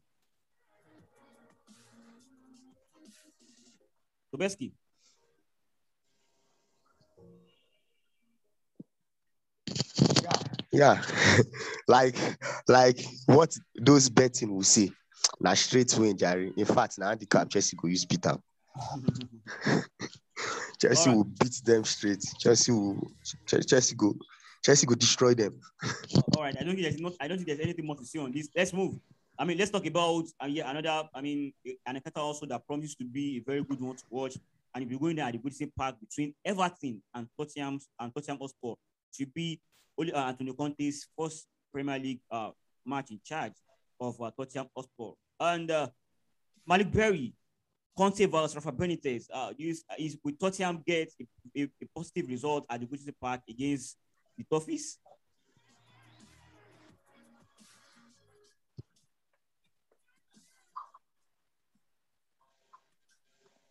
Tobeski. 4.34 4.72
Yeah, 10.72 11.01
like 11.88 12.17
like 12.67 13.00
what 13.27 13.55
those 13.79 14.10
betting 14.10 14.53
will 14.53 14.63
say. 14.63 14.91
Now 15.39 15.53
straight 15.53 15.98
win, 15.98 16.17
Jerry. 16.17 16.53
In 16.58 16.65
fact, 16.65 16.98
now 16.98 17.10
handicap 17.10 17.50
Chelsea 17.50 17.77
go 17.77 17.88
use 17.88 18.05
beat 18.05 18.25
up. 18.25 18.41
Chelsea 20.82 21.10
right. 21.10 21.15
will 21.15 21.24
beat 21.24 21.62
them 21.65 21.84
straight. 21.84 22.24
Chelsea 22.39 22.72
will 22.72 23.12
Chelsea 23.46 23.96
go 23.96 24.15
Chelsea 24.63 24.88
go 24.88 24.96
destroy 24.96 25.34
them. 25.34 25.60
All 26.36 26.44
right, 26.44 26.56
I 26.60 26.63
don't 26.63 26.75
think 26.75 26.82
there's 26.82 27.00
not. 27.00 27.13
I 27.20 27.27
don't 27.27 27.38
think 27.38 27.48
there's 27.48 27.60
anything 27.60 27.86
more 27.86 27.96
to 27.96 28.06
say 28.06 28.20
on 28.20 28.32
this. 28.32 28.50
Let's 28.56 28.74
move. 28.74 28.96
I 29.38 29.44
mean, 29.46 29.58
let's 29.58 29.72
talk 29.72 29.86
about 29.86 30.25
uh, 30.42 30.48
yeah, 30.48 30.70
another. 30.70 31.08
I 31.13 31.22
mean, 31.22 31.54
an 31.86 31.98
encounter 31.98 32.20
also 32.20 32.46
that 32.48 32.65
promises 32.65 32.96
to 32.96 33.06
be 33.06 33.38
a 33.38 33.39
very 33.39 33.63
good 33.63 33.80
one 33.80 33.96
to 33.96 34.04
watch. 34.10 34.38
And 34.74 34.84
if 34.84 34.89
you're 34.89 35.00
going 35.00 35.18
there 35.18 35.25
at 35.25 35.34
the 35.34 35.38
Goodison 35.38 35.72
Park 35.77 35.96
between 36.00 36.34
Everton 36.44 37.01
and 37.13 37.27
Tottenham 37.38 37.80
and 38.00 38.13
Tottenham 38.13 38.39
Hotspur, 38.39 38.74
to 39.18 39.25
be 39.27 39.62
only 39.98 40.13
uh, 40.13 40.30
Antonio 40.30 40.54
Conte's 40.54 41.08
first 41.18 41.48
Premier 41.72 42.00
League 42.00 42.22
uh, 42.32 42.51
match 42.86 43.12
in 43.12 43.20
charge 43.24 43.54
of 44.00 44.20
uh, 44.22 44.32
Tottenham 44.38 44.68
Hotspur. 44.75 45.12
And 45.39 45.70
uh, 45.72 45.88
Malik 46.68 46.92
Berry, 46.92 47.34
Conte 47.97 48.25
versus 48.25 48.55
Rafa 48.55 48.71
Benitez, 48.71 49.27
uh, 49.33 49.53
is, 49.57 49.85
is 49.97 50.17
will 50.23 50.33
Tottenham 50.39 50.83
get 50.85 51.09
a, 51.19 51.61
a, 51.61 51.63
a 51.63 51.85
positive 51.95 52.27
result 52.27 52.65
at 52.69 52.79
the 52.81 52.85
Goodison 52.85 53.13
Park 53.19 53.41
against 53.49 53.97
the 54.37 54.43
Toffees? 54.43 54.97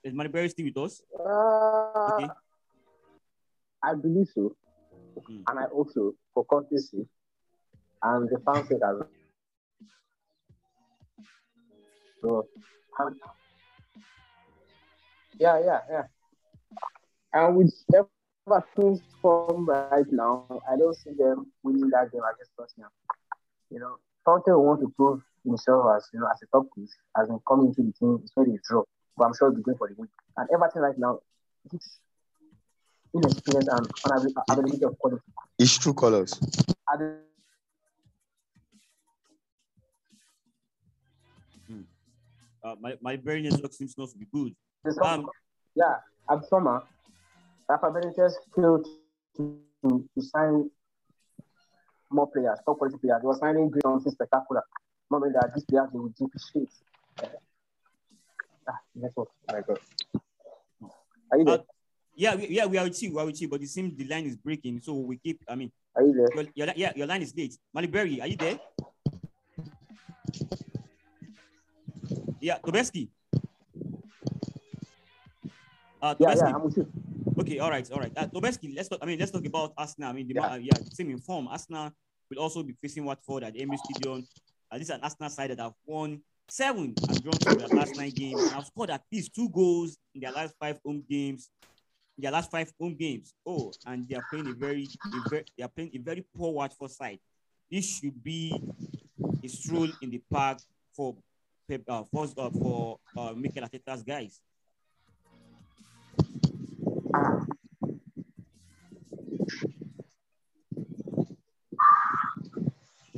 Is 0.02 0.12
Malik 0.12 0.32
Berry 0.32 0.48
still 0.50 0.66
with 0.66 0.76
us? 0.76 1.02
Uh, 1.18 2.12
okay. 2.12 2.28
I 3.82 3.94
believe 3.94 4.28
so. 4.34 4.54
Mm. 5.30 5.42
And 5.48 5.58
I 5.58 5.64
also, 5.64 6.14
for 6.32 6.44
courtesy, 6.44 7.06
and 8.02 8.28
the 8.28 8.38
fans 8.44 8.70
as 8.70 8.80
well. 8.80 9.08
So, 12.20 12.48
yeah, 15.38 15.60
yeah, 15.64 15.80
yeah. 15.90 16.02
And 17.32 17.56
with 17.56 17.74
Everton's 17.92 19.00
form 19.20 19.68
right 19.68 20.10
now, 20.10 20.46
I 20.70 20.76
don't 20.76 20.96
see 20.96 21.12
them 21.18 21.50
winning 21.62 21.90
that 21.90 22.12
game 22.12 22.22
against 22.22 22.52
Tottenham. 22.56 22.90
You 23.70 23.80
know, 23.80 23.96
will 24.26 24.64
want 24.64 24.80
to 24.80 24.92
prove 24.96 25.22
himself 25.44 25.86
as 25.96 26.08
you 26.12 26.20
know 26.20 26.28
as 26.32 26.40
a 26.42 26.46
top 26.46 26.66
piece 26.74 26.94
as 27.20 27.28
in 27.28 27.38
coming 27.46 27.68
into 27.68 27.82
the 27.82 27.92
team, 27.92 28.20
it's 28.22 28.32
very 28.36 28.58
draw. 28.68 28.82
But 29.16 29.26
I'm 29.26 29.32
sure 29.38 29.50
he'll 29.50 29.56
be 29.56 29.62
going 29.62 29.78
for 29.78 29.88
the 29.88 29.94
win. 29.96 30.08
And 30.36 30.48
Everton 30.52 30.82
right 30.82 30.98
now, 30.98 31.20
it's 31.72 31.98
inexperience 33.14 33.68
and 33.68 33.86
unavailability 33.86 34.82
of 34.82 34.98
quality. 34.98 35.22
It's 35.58 35.78
true 35.78 35.94
colors. 35.94 36.40
Uh, 42.64 42.74
my, 42.80 42.94
my 43.02 43.16
brain 43.16 43.44
network 43.44 43.74
seems 43.74 43.96
not 43.98 44.08
to 44.08 44.16
be 44.16 44.26
good. 44.32 44.54
Um, 45.04 45.28
yeah, 45.74 45.96
at 46.30 46.48
summer, 46.48 46.82
Rafa 47.68 47.86
Benitez 47.86 48.32
failed 48.56 48.86
to, 49.36 49.58
to, 49.82 50.08
to 50.14 50.22
sign 50.22 50.70
more 52.10 52.30
players, 52.30 52.58
top 52.64 52.78
quality 52.78 52.96
players. 52.96 53.20
They 53.20 53.26
were 53.26 53.36
signing 53.38 53.68
great 53.68 53.82
something 53.82 54.12
spectacular. 54.12 54.62
Knowing 55.10 55.32
that 55.32 55.52
these 55.54 55.64
players 55.64 55.88
they 55.92 55.98
would 55.98 56.14
depreciate. 56.14 56.70
Uh, 57.22 57.26
ah, 58.68 58.78
network. 58.94 59.28
Oh 59.50 59.52
my 59.52 59.60
God. 59.60 59.78
Are 61.32 61.38
you 61.38 61.44
there? 61.44 61.54
Uh, 61.54 61.62
yeah, 62.16 62.34
we, 62.34 62.48
yeah, 62.48 62.64
we 62.64 62.78
are 62.78 62.84
with 62.84 63.02
you. 63.02 63.14
We 63.14 63.20
are 63.20 63.26
with 63.26 63.42
you, 63.42 63.48
but 63.48 63.60
it 63.60 63.68
seems 63.68 63.94
the 63.94 64.06
line 64.06 64.24
is 64.24 64.36
breaking, 64.36 64.80
so 64.80 64.94
we 64.94 65.18
keep. 65.18 65.42
I 65.48 65.54
mean, 65.54 65.70
are 65.96 66.02
you 66.02 66.14
there? 66.14 66.44
Your, 66.54 66.66
your, 66.66 66.74
yeah, 66.76 66.92
your 66.96 67.06
line 67.06 67.20
is 67.20 67.34
late. 67.36 67.58
Maliberry, 67.76 68.22
are 68.22 68.26
you 68.26 68.36
there? 68.36 68.58
Yeah, 72.44 72.58
Tobeski. 72.60 73.08
Uh, 76.02 76.14
Tobeski. 76.14 76.20
Yeah, 76.20 76.34
yeah, 76.36 76.54
I'm 76.54 76.62
with 76.62 76.76
you. 76.76 76.86
Okay, 77.40 77.58
all 77.58 77.70
right, 77.70 77.90
all 77.90 78.00
right. 78.00 78.12
Uh, 78.14 78.26
Tobeski, 78.26 78.76
let's 78.76 78.90
talk. 78.90 78.98
I 79.00 79.06
mean, 79.06 79.18
let's 79.18 79.32
talk 79.32 79.46
about 79.46 79.72
Arsenal. 79.78 80.10
I 80.10 80.12
mean, 80.12 80.28
the, 80.28 80.34
yeah. 80.34 80.52
Uh, 80.52 80.56
yeah, 80.56 80.76
same 80.92 81.08
in 81.08 81.20
form. 81.20 81.48
Arsenal 81.48 81.90
will 82.28 82.40
also 82.40 82.62
be 82.62 82.74
facing 82.82 83.06
Watford 83.06 83.44
at 83.44 83.54
the 83.54 83.64
Emirates 83.64 83.80
Stadium. 83.88 84.28
Uh, 84.70 84.76
this 84.76 84.88
is 84.88 84.94
an 84.94 85.00
Arsenal 85.02 85.30
side 85.30 85.50
that 85.52 85.58
have 85.60 85.72
won 85.86 86.20
seven 86.46 86.92
and 87.08 87.22
drawn 87.22 87.38
from 87.40 87.56
their 87.56 87.68
last 87.68 87.96
nine 87.96 88.10
games 88.10 88.42
and 88.42 88.52
have 88.52 88.66
scored 88.66 88.90
at 88.90 89.00
least 89.10 89.34
two 89.34 89.48
goals 89.48 89.96
in 90.14 90.20
their 90.20 90.32
last 90.32 90.54
five 90.60 90.78
home 90.84 91.02
games 91.08 91.48
their 92.18 92.30
last 92.30 92.50
five 92.50 92.70
home 92.78 92.94
games. 92.94 93.34
Oh, 93.46 93.72
and 93.86 94.06
they 94.06 94.14
are 94.14 94.24
playing 94.30 94.48
a 94.48 94.52
very, 94.52 94.86
a 95.06 95.28
very 95.30 95.44
they 95.56 95.64
are 95.64 95.68
playing 95.68 95.90
a 95.94 95.98
very 95.98 96.24
poor 96.36 96.52
Watford 96.52 96.90
side. 96.90 97.18
This 97.72 97.98
should 97.98 98.22
be 98.22 98.54
a 99.42 99.48
stroll 99.48 99.88
in 100.02 100.10
the 100.10 100.22
park 100.30 100.58
for 100.94 101.16
uh, 101.88 102.02
for 102.10 102.26
uh, 102.36 102.50
for 102.50 102.98
uh, 103.16 103.32
Mikel 103.34 103.62
Arteta's 103.62 104.02
guys. 104.02 104.40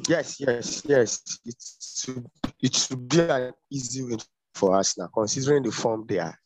Yes, 0.09 0.39
yes, 0.39 0.83
yes. 0.87 1.23
It 1.45 1.57
should, 1.81 2.27
it 2.63 2.75
should 2.77 3.09
be 3.09 3.21
an 3.21 3.53
easy 3.73 4.03
win 4.05 4.19
for 4.55 4.77
us 4.77 4.97
now, 4.97 5.09
considering 5.13 5.65
the 5.65 5.73
form 5.73 6.05
they 6.07 6.21
are 6.21 6.39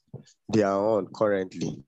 they 0.52 0.62
are 0.62 0.96
on 0.96 1.06
currently. 1.14 1.84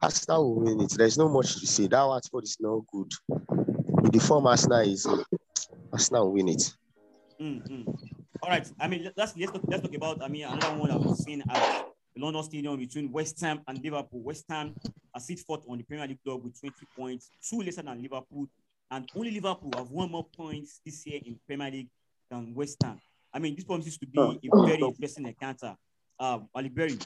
Arsenal 0.00 0.54
will 0.54 0.64
win 0.64 0.80
it. 0.80 0.92
There's 0.96 1.18
no 1.18 1.28
much 1.28 1.60
to 1.60 1.66
say. 1.66 1.88
That 1.88 2.04
Watford 2.04 2.44
is 2.44 2.56
not 2.60 2.82
good. 2.92 3.10
With 3.28 4.12
the 4.12 4.20
form 4.20 4.46
Arsenal 4.46 4.80
is, 4.80 5.06
Arsenal 5.92 6.26
will 6.26 6.34
win 6.34 6.48
it. 6.48 6.72
Mm-hmm. 7.40 8.11
All 8.42 8.50
right. 8.50 8.68
I 8.80 8.88
mean, 8.88 9.08
let's 9.16 9.36
let's 9.36 9.52
talk, 9.52 9.62
let's 9.68 9.82
talk 9.82 9.94
about. 9.94 10.20
I 10.20 10.26
mean, 10.26 10.44
another 10.44 10.76
one 10.76 10.90
I've 10.90 11.16
seen 11.16 11.44
at 11.48 11.86
the 12.14 12.20
London 12.20 12.42
Stadium 12.42 12.76
between 12.76 13.12
West 13.12 13.40
Ham 13.40 13.60
and 13.68 13.78
Liverpool. 13.82 14.20
West 14.20 14.46
Ham 14.48 14.74
are 15.14 15.20
sit 15.20 15.38
fourth 15.38 15.64
on 15.68 15.78
the 15.78 15.84
Premier 15.84 16.08
League 16.08 16.22
club 16.24 16.42
with 16.42 16.58
20 16.58 16.74
points, 16.96 17.30
two 17.48 17.60
lesser 17.60 17.82
than 17.82 18.02
Liverpool, 18.02 18.48
and 18.90 19.08
only 19.14 19.30
Liverpool 19.30 19.70
have 19.76 19.88
one 19.90 20.10
more 20.10 20.26
points 20.36 20.80
this 20.84 21.06
year 21.06 21.20
in 21.24 21.38
Premier 21.46 21.70
League 21.70 21.88
than 22.28 22.52
West 22.52 22.78
Ham. 22.82 23.00
I 23.32 23.38
mean, 23.38 23.54
this 23.54 23.64
promises 23.64 23.96
to 23.98 24.06
be 24.06 24.18
a 24.18 24.66
very 24.66 24.82
interesting 24.82 25.26
encounter. 25.26 25.76
Um, 26.18 26.48
Ali 26.52 26.68
Berry, 26.68 26.98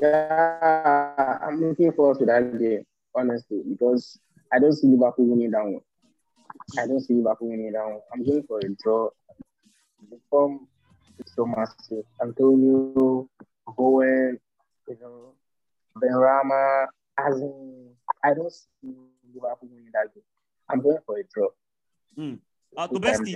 Yeah, 0.00 1.38
I'm 1.42 1.60
looking 1.60 1.92
forward 1.92 2.20
to 2.20 2.26
that 2.26 2.58
game, 2.60 2.84
honestly, 3.12 3.62
because 3.68 4.20
I 4.52 4.60
don't 4.60 4.72
see 4.72 4.86
Liverpool 4.86 5.26
winning 5.26 5.50
that 5.50 5.64
one. 5.64 5.80
I 6.76 6.86
don't 6.86 7.00
see 7.00 7.14
Liverpool 7.14 7.48
winning 7.48 7.72
that 7.72 7.84
one. 7.84 8.00
I'm 8.12 8.26
going 8.26 8.42
for 8.42 8.58
a 8.58 8.68
draw. 8.82 9.10
The 10.10 10.18
form 10.28 10.68
is 11.18 11.32
so 11.34 11.46
massive. 11.46 12.04
Antonio, 12.22 13.28
Bowen, 13.76 14.38
you 14.88 14.96
know, 15.00 15.32
Benrahma, 15.96 16.86
as 17.18 17.40
in, 17.40 17.90
I 18.22 18.34
don't 18.34 18.52
see 18.52 18.94
Liverpool 19.34 19.68
winning 19.70 19.90
that 19.92 20.14
game. 20.14 20.22
I'm 20.68 20.80
going 20.82 20.98
for 21.06 21.18
a 21.18 21.22
draw. 21.32 21.48
Mm. 22.18 22.38
Uh, 22.76 22.88
Tobeski, 22.88 23.34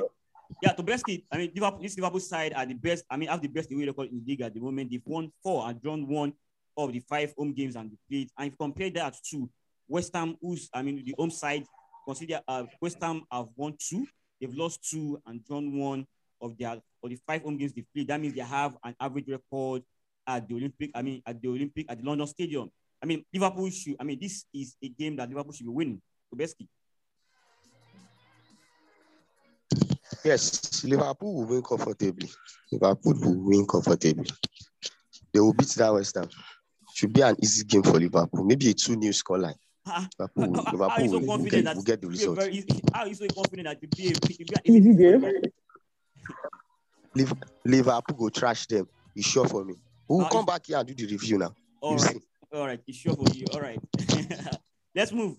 yeah, 0.62 0.72
to 0.72 0.82
Tobeski, 0.82 1.24
I 1.30 1.38
mean, 1.38 1.52
Liverpool, 1.54 1.80
this 1.80 1.96
Liverpool 1.96 2.20
side 2.20 2.52
are 2.54 2.66
the 2.66 2.74
best. 2.74 3.04
I 3.10 3.16
mean, 3.16 3.28
have 3.28 3.40
the 3.40 3.48
best 3.48 3.72
away 3.72 3.86
record 3.86 4.10
in 4.10 4.18
the 4.18 4.30
league 4.30 4.42
at 4.42 4.52
the 4.52 4.60
moment. 4.60 4.90
They've 4.90 5.02
won 5.04 5.32
four 5.42 5.68
and 5.68 5.80
drawn 5.80 6.06
one 6.06 6.34
of 6.76 6.92
the 6.92 7.00
five 7.00 7.32
home 7.36 7.52
games 7.52 7.76
and 7.76 7.90
the 7.90 7.96
played. 8.08 8.30
And 8.38 8.48
if 8.48 8.52
you 8.52 8.56
compare 8.58 8.90
that 8.90 9.16
to 9.30 9.48
West 9.88 10.14
Ham, 10.14 10.36
who's 10.40 10.68
I 10.72 10.82
mean 10.82 11.02
the 11.04 11.14
home 11.18 11.30
side, 11.30 11.64
consider 12.04 12.40
uh, 12.46 12.64
West 12.80 12.98
Ham 13.00 13.22
have 13.30 13.48
won 13.56 13.74
two, 13.78 14.06
they've 14.40 14.54
lost 14.54 14.88
two 14.88 15.20
and 15.26 15.44
drawn 15.44 15.76
one 15.78 16.06
of 16.40 16.56
their 16.58 16.72
of 16.72 17.10
the 17.10 17.18
five 17.26 17.42
home 17.42 17.56
games 17.56 17.72
they 17.72 17.84
played. 17.94 18.08
That 18.08 18.20
means 18.20 18.34
they 18.34 18.40
have 18.40 18.76
an 18.84 18.94
average 19.00 19.28
record 19.28 19.82
at 20.26 20.48
the 20.48 20.54
Olympic. 20.54 20.90
I 20.94 21.02
mean 21.02 21.22
at 21.26 21.40
the 21.40 21.48
Olympic 21.48 21.86
at 21.88 21.98
the 21.98 22.04
London 22.04 22.26
Stadium. 22.26 22.70
I 23.02 23.06
mean 23.06 23.24
Liverpool 23.32 23.70
should. 23.70 23.96
I 23.98 24.04
mean 24.04 24.18
this 24.20 24.44
is 24.54 24.76
a 24.82 24.88
game 24.88 25.16
that 25.16 25.28
Liverpool 25.28 25.52
should 25.52 25.66
be 25.66 25.72
winning. 25.72 26.02
Tobeski. 26.32 26.68
Yes, 30.24 30.84
Liverpool 30.84 31.34
will 31.34 31.46
win 31.46 31.62
comfortably. 31.62 32.30
Liverpool 32.70 33.14
will 33.20 33.44
win 33.44 33.66
comfortably. 33.66 34.30
They 35.32 35.40
will 35.40 35.54
beat 35.54 35.68
that 35.70 35.92
West 35.92 36.14
Ham 36.16 36.28
should 36.94 37.12
be 37.12 37.22
an 37.22 37.36
easy 37.42 37.64
game 37.64 37.82
for 37.82 37.98
Liverpool. 37.98 38.44
Maybe 38.44 38.70
a 38.70 38.74
2 38.74 38.96
new 38.96 39.10
scoreline. 39.10 39.56
Ah, 39.84 40.08
Liverpool, 40.18 40.54
how- 40.54 40.62
how- 40.62 40.72
Liverpool 40.72 40.88
how 40.90 40.96
are 40.96 41.00
you 41.02 41.08
so 41.08 41.12
will, 41.14 41.20
will 41.20 41.26
confident 41.28 41.50
get, 41.52 41.64
that 41.64 41.76
will 41.76 41.82
get 41.82 42.00
the 42.00 42.06
it'll 42.06 42.16
be 42.18 42.24
a 42.24 42.30
result. 42.30 42.38
very 42.38 42.52
easy- 42.52 42.80
how 42.94 43.00
are 43.02 43.08
you 43.08 43.14
so 43.14 43.26
confident 43.34 43.66
that 43.68 43.78
it'll 43.82 43.96
be 43.96 44.06
a, 44.06 44.10
it'll 44.10 44.76
Easy 44.76 44.94
game. 44.94 45.42
Liverpool 47.64 48.16
go 48.16 48.28
trash 48.28 48.66
them. 48.66 48.86
You 49.14 49.22
sure 49.22 49.46
for 49.46 49.64
me? 49.64 49.74
We'll 50.08 50.22
Uh, 50.24 50.28
come 50.30 50.46
back 50.46 50.66
here 50.66 50.78
and 50.78 50.86
do 50.88 50.94
the 50.94 51.06
review 51.12 51.38
now. 51.38 51.54
All 51.80 51.92
You 51.92 51.98
right, 51.98 52.12
see. 52.16 52.20
all 52.54 52.66
right, 52.66 52.80
it's 52.86 52.96
sure 52.98 53.14
for 53.14 53.28
you. 53.34 53.46
All 53.52 53.60
right, 53.60 53.78
let's 54.94 55.12
move. 55.12 55.36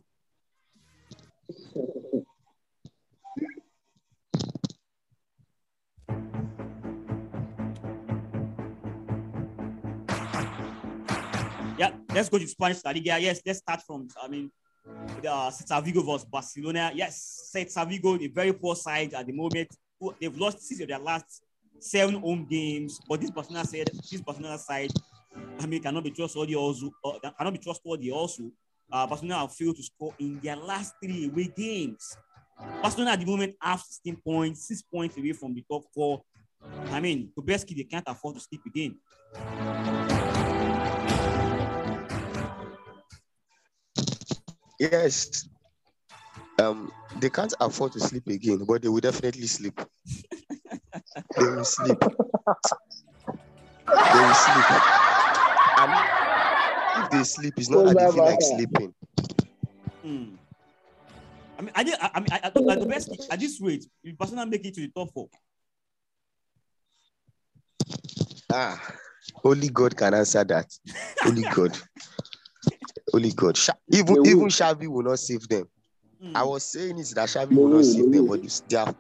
Yeah, 11.78 11.92
let's 12.14 12.30
go 12.30 12.38
to 12.38 12.48
Spanish 12.48 12.84
La 12.86 12.92
Liga. 12.92 13.20
Yes, 13.20 13.42
let's 13.46 13.60
start 13.60 13.82
from. 13.82 14.08
I 14.22 14.28
mean, 14.28 14.52
the 15.22 15.32
uh, 15.32 15.50
Celta 15.50 15.84
Vigo 15.84 16.02
versus 16.02 16.26
Barcelona. 16.26 16.92
Yes, 16.94 17.50
Celta 17.54 17.88
Vigo, 17.88 18.16
a 18.16 18.28
very 18.28 18.54
poor 18.54 18.76
side 18.76 19.14
at 19.14 19.26
the 19.26 19.34
moment. 19.34 19.70
They've 20.20 20.38
lost 20.38 20.62
six 20.62 20.82
of 20.82 20.88
their 20.88 21.00
last 21.00 21.42
seven 21.80 22.16
home 22.16 22.46
games. 22.50 23.00
But 23.10 23.22
this 23.22 23.32
Barcelona 23.32 23.66
said 23.66 23.90
this 24.12 24.22
Barcelona 24.22 24.58
side, 24.60 24.92
I 25.60 25.66
mean, 25.66 25.82
cannot 25.82 26.04
be 26.04 26.12
trustworthy 26.12 26.56
also. 26.56 26.92
Uh, 27.04 27.18
cannot 27.38 27.54
be 27.54 27.60
trustworthy 27.60 28.12
also. 28.12 28.52
Uh, 28.92 29.08
Barcelona 29.08 29.40
have 29.40 29.54
failed 29.54 29.76
to 29.78 29.84
score 29.84 30.14
in 30.20 30.40
their 30.44 30.56
last 30.56 30.94
three 31.04 31.26
away 31.26 31.52
games. 31.56 32.18
Barcelona 32.84 33.12
at 33.12 33.20
the 33.20 33.26
moment 33.26 33.56
have 33.60 33.80
16 33.82 34.18
points, 34.24 34.68
six 34.68 34.84
points 34.84 35.18
away 35.18 35.34
from 35.34 35.56
the 35.56 35.64
top 35.70 35.84
four. 35.94 36.22
I 36.92 37.00
mean, 37.00 37.32
Kubeski, 37.36 37.76
they 37.76 37.84
can't 37.84 38.08
afford 38.08 38.36
to 38.36 38.42
sleep 38.42 38.62
again. 38.68 38.96
Yes. 44.92 45.48
Um, 46.60 46.92
they 47.20 47.30
can't 47.30 47.54
afford 47.62 47.94
to 47.94 48.02
sleep 48.02 48.28
again, 48.28 48.66
but 48.68 48.82
they 48.82 48.90
will 48.90 49.00
definitely 49.00 49.48
sleep. 49.48 49.80
they 51.38 51.46
will 51.46 51.64
sleep. 51.64 52.00
They 52.02 52.10
will 53.88 54.34
sleep. 54.34 54.66
And 55.80 57.06
if 57.06 57.10
they 57.12 57.24
sleep, 57.24 57.54
it's 57.58 57.70
not 57.70 57.86
that 57.86 57.98
they 57.98 58.12
feel 58.12 58.26
like 58.26 58.42
sleeping. 58.42 58.94
Hmm. 60.02 60.36
I 61.58 61.62
mean, 61.62 61.72
I, 61.76 61.84
did, 61.84 61.96
I, 62.02 62.12
I 62.14 62.20
mean, 62.20 62.28
I, 62.32 62.42
I 62.44 62.50
thought 62.50 62.68
that 62.68 62.80
the 62.82 62.86
best 62.86 63.10
at 63.32 63.40
this 63.40 63.62
rate, 63.62 63.86
if 64.04 64.18
Barcelona 64.18 64.52
make 64.52 64.66
it 64.66 64.74
to 64.74 64.82
the 64.82 64.90
top 64.90 65.14
four, 65.14 65.30
Ah, 68.52 68.96
only 69.46 69.70
God 69.70 69.96
can 69.96 70.14
answer 70.14 70.44
that. 70.44 70.72
Only 71.26 71.44
God. 71.44 71.78
Only 73.14 73.32
God. 73.32 73.56
Sha- 73.58 73.74
even 73.92 74.16
will. 74.16 74.28
even 74.28 74.48
Xavi 74.48 74.88
will 74.88 75.04
not 75.04 75.20
save 75.20 75.48
them. 75.48 75.68
hmm, 76.20 76.36
I 76.36 76.44
was 76.44 76.64
saying 76.64 76.98
it 76.98 77.12
that 77.16 77.30
Xavi 77.30 77.56
will 77.56 77.70
not 77.70 77.86
save 77.86 78.12
they 78.12 78.18
them, 78.18 78.28
but 78.28 78.62
their 78.70 78.96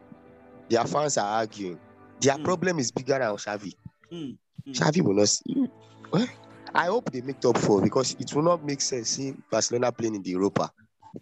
their 0.70 0.86
fans 0.86 1.18
are 1.18 1.40
arguing. 1.40 1.80
Their 2.22 2.36
Mm. 2.38 2.44
problem 2.44 2.80
is 2.80 2.92
bigger 2.92 3.20
than 3.20 3.36
Xavi. 3.36 3.74
hmm, 4.12 4.30
hmm. 4.66 4.72
Xavi 4.72 5.02
will 5.02 5.16
not. 5.16 5.30
See. 5.30 5.68
Well, 6.12 6.28
I 6.76 6.86
hope 6.86 7.12
they 7.12 7.22
make 7.22 7.40
top 7.40 7.58
four 7.58 7.82
because 7.82 8.16
it 8.20 8.34
will 8.36 8.44
not 8.44 8.64
make 8.64 8.82
sense 8.82 9.10
seeing 9.10 9.42
Barcelona 9.52 9.92
playing 9.92 10.16
in 10.16 10.22
the 10.22 10.30
Europa, 10.32 10.72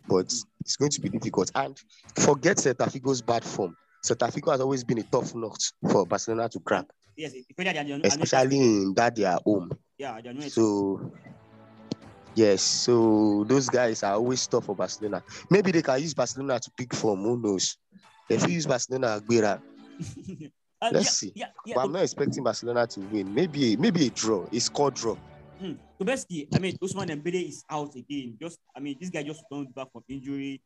but 0.07 0.31
it's 0.61 0.75
going 0.77 0.91
to 0.91 1.01
be 1.01 1.09
difficult. 1.09 1.51
And 1.55 1.77
forget 2.17 2.57
Celta 2.57 2.91
Vigo's 2.91 3.21
bad 3.21 3.43
form. 3.43 3.75
Celta 4.05 4.31
Vigo 4.33 4.51
has 4.51 4.61
always 4.61 4.83
been 4.83 4.99
a 4.99 5.03
tough 5.03 5.33
nut 5.33 5.57
for 5.89 6.05
Barcelona 6.05 6.49
to 6.49 6.59
crack, 6.59 6.85
yes, 7.15 7.33
if 7.33 7.55
they 7.55 7.67
are, 7.67 7.73
they 7.83 7.93
are, 7.93 7.99
especially 8.03 8.57
in 8.57 8.93
that 8.95 9.15
their 9.15 9.37
home. 9.45 9.71
yeah, 9.97 10.19
they 10.21 10.29
are 10.29 10.49
So 10.49 11.11
yes, 12.35 12.61
so 12.61 13.43
those 13.47 13.69
guys 13.69 14.03
are 14.03 14.13
always 14.13 14.45
tough 14.47 14.65
for 14.65 14.75
Barcelona. 14.75 15.23
Maybe 15.49 15.71
they 15.71 15.81
can 15.81 16.01
use 16.01 16.13
Barcelona 16.13 16.59
to 16.59 16.71
pick 16.77 16.93
form. 16.93 17.23
Who 17.23 17.37
knows? 17.37 17.77
If 18.29 18.47
you 18.47 18.53
use 18.53 18.65
Barcelona, 18.65 19.19
Aguera, 19.19 19.61
Uh, 20.81 20.89
let's 20.93 21.05
yeah, 21.05 21.11
see. 21.11 21.31
Yeah, 21.35 21.45
yeah. 21.65 21.75
but 21.75 21.85
I'm 21.85 21.91
not 21.91 22.01
expecting 22.01 22.43
Barcelona 22.43 22.87
to 22.87 22.99
win. 23.01 23.31
Maybe 23.33 23.77
maybe 23.77 24.07
a 24.07 24.09
draw, 24.09 24.47
a 24.51 24.59
score 24.59 24.89
draw. 24.89 25.15
Hmm. 25.59 25.73
Kubeski, 25.99 26.47
I 26.55 26.57
mean, 26.57 26.75
Ousmane 26.81 27.09
Dembele 27.09 27.49
is 27.49 27.63
out 27.69 27.95
again. 27.95 28.35
Just, 28.41 28.57
I 28.75 28.79
mean, 28.79 28.97
this 28.99 29.11
guy 29.11 29.21
just 29.21 29.43
returned 29.51 29.75
back 29.75 29.91
from 29.91 30.03
injury, 30.09 30.59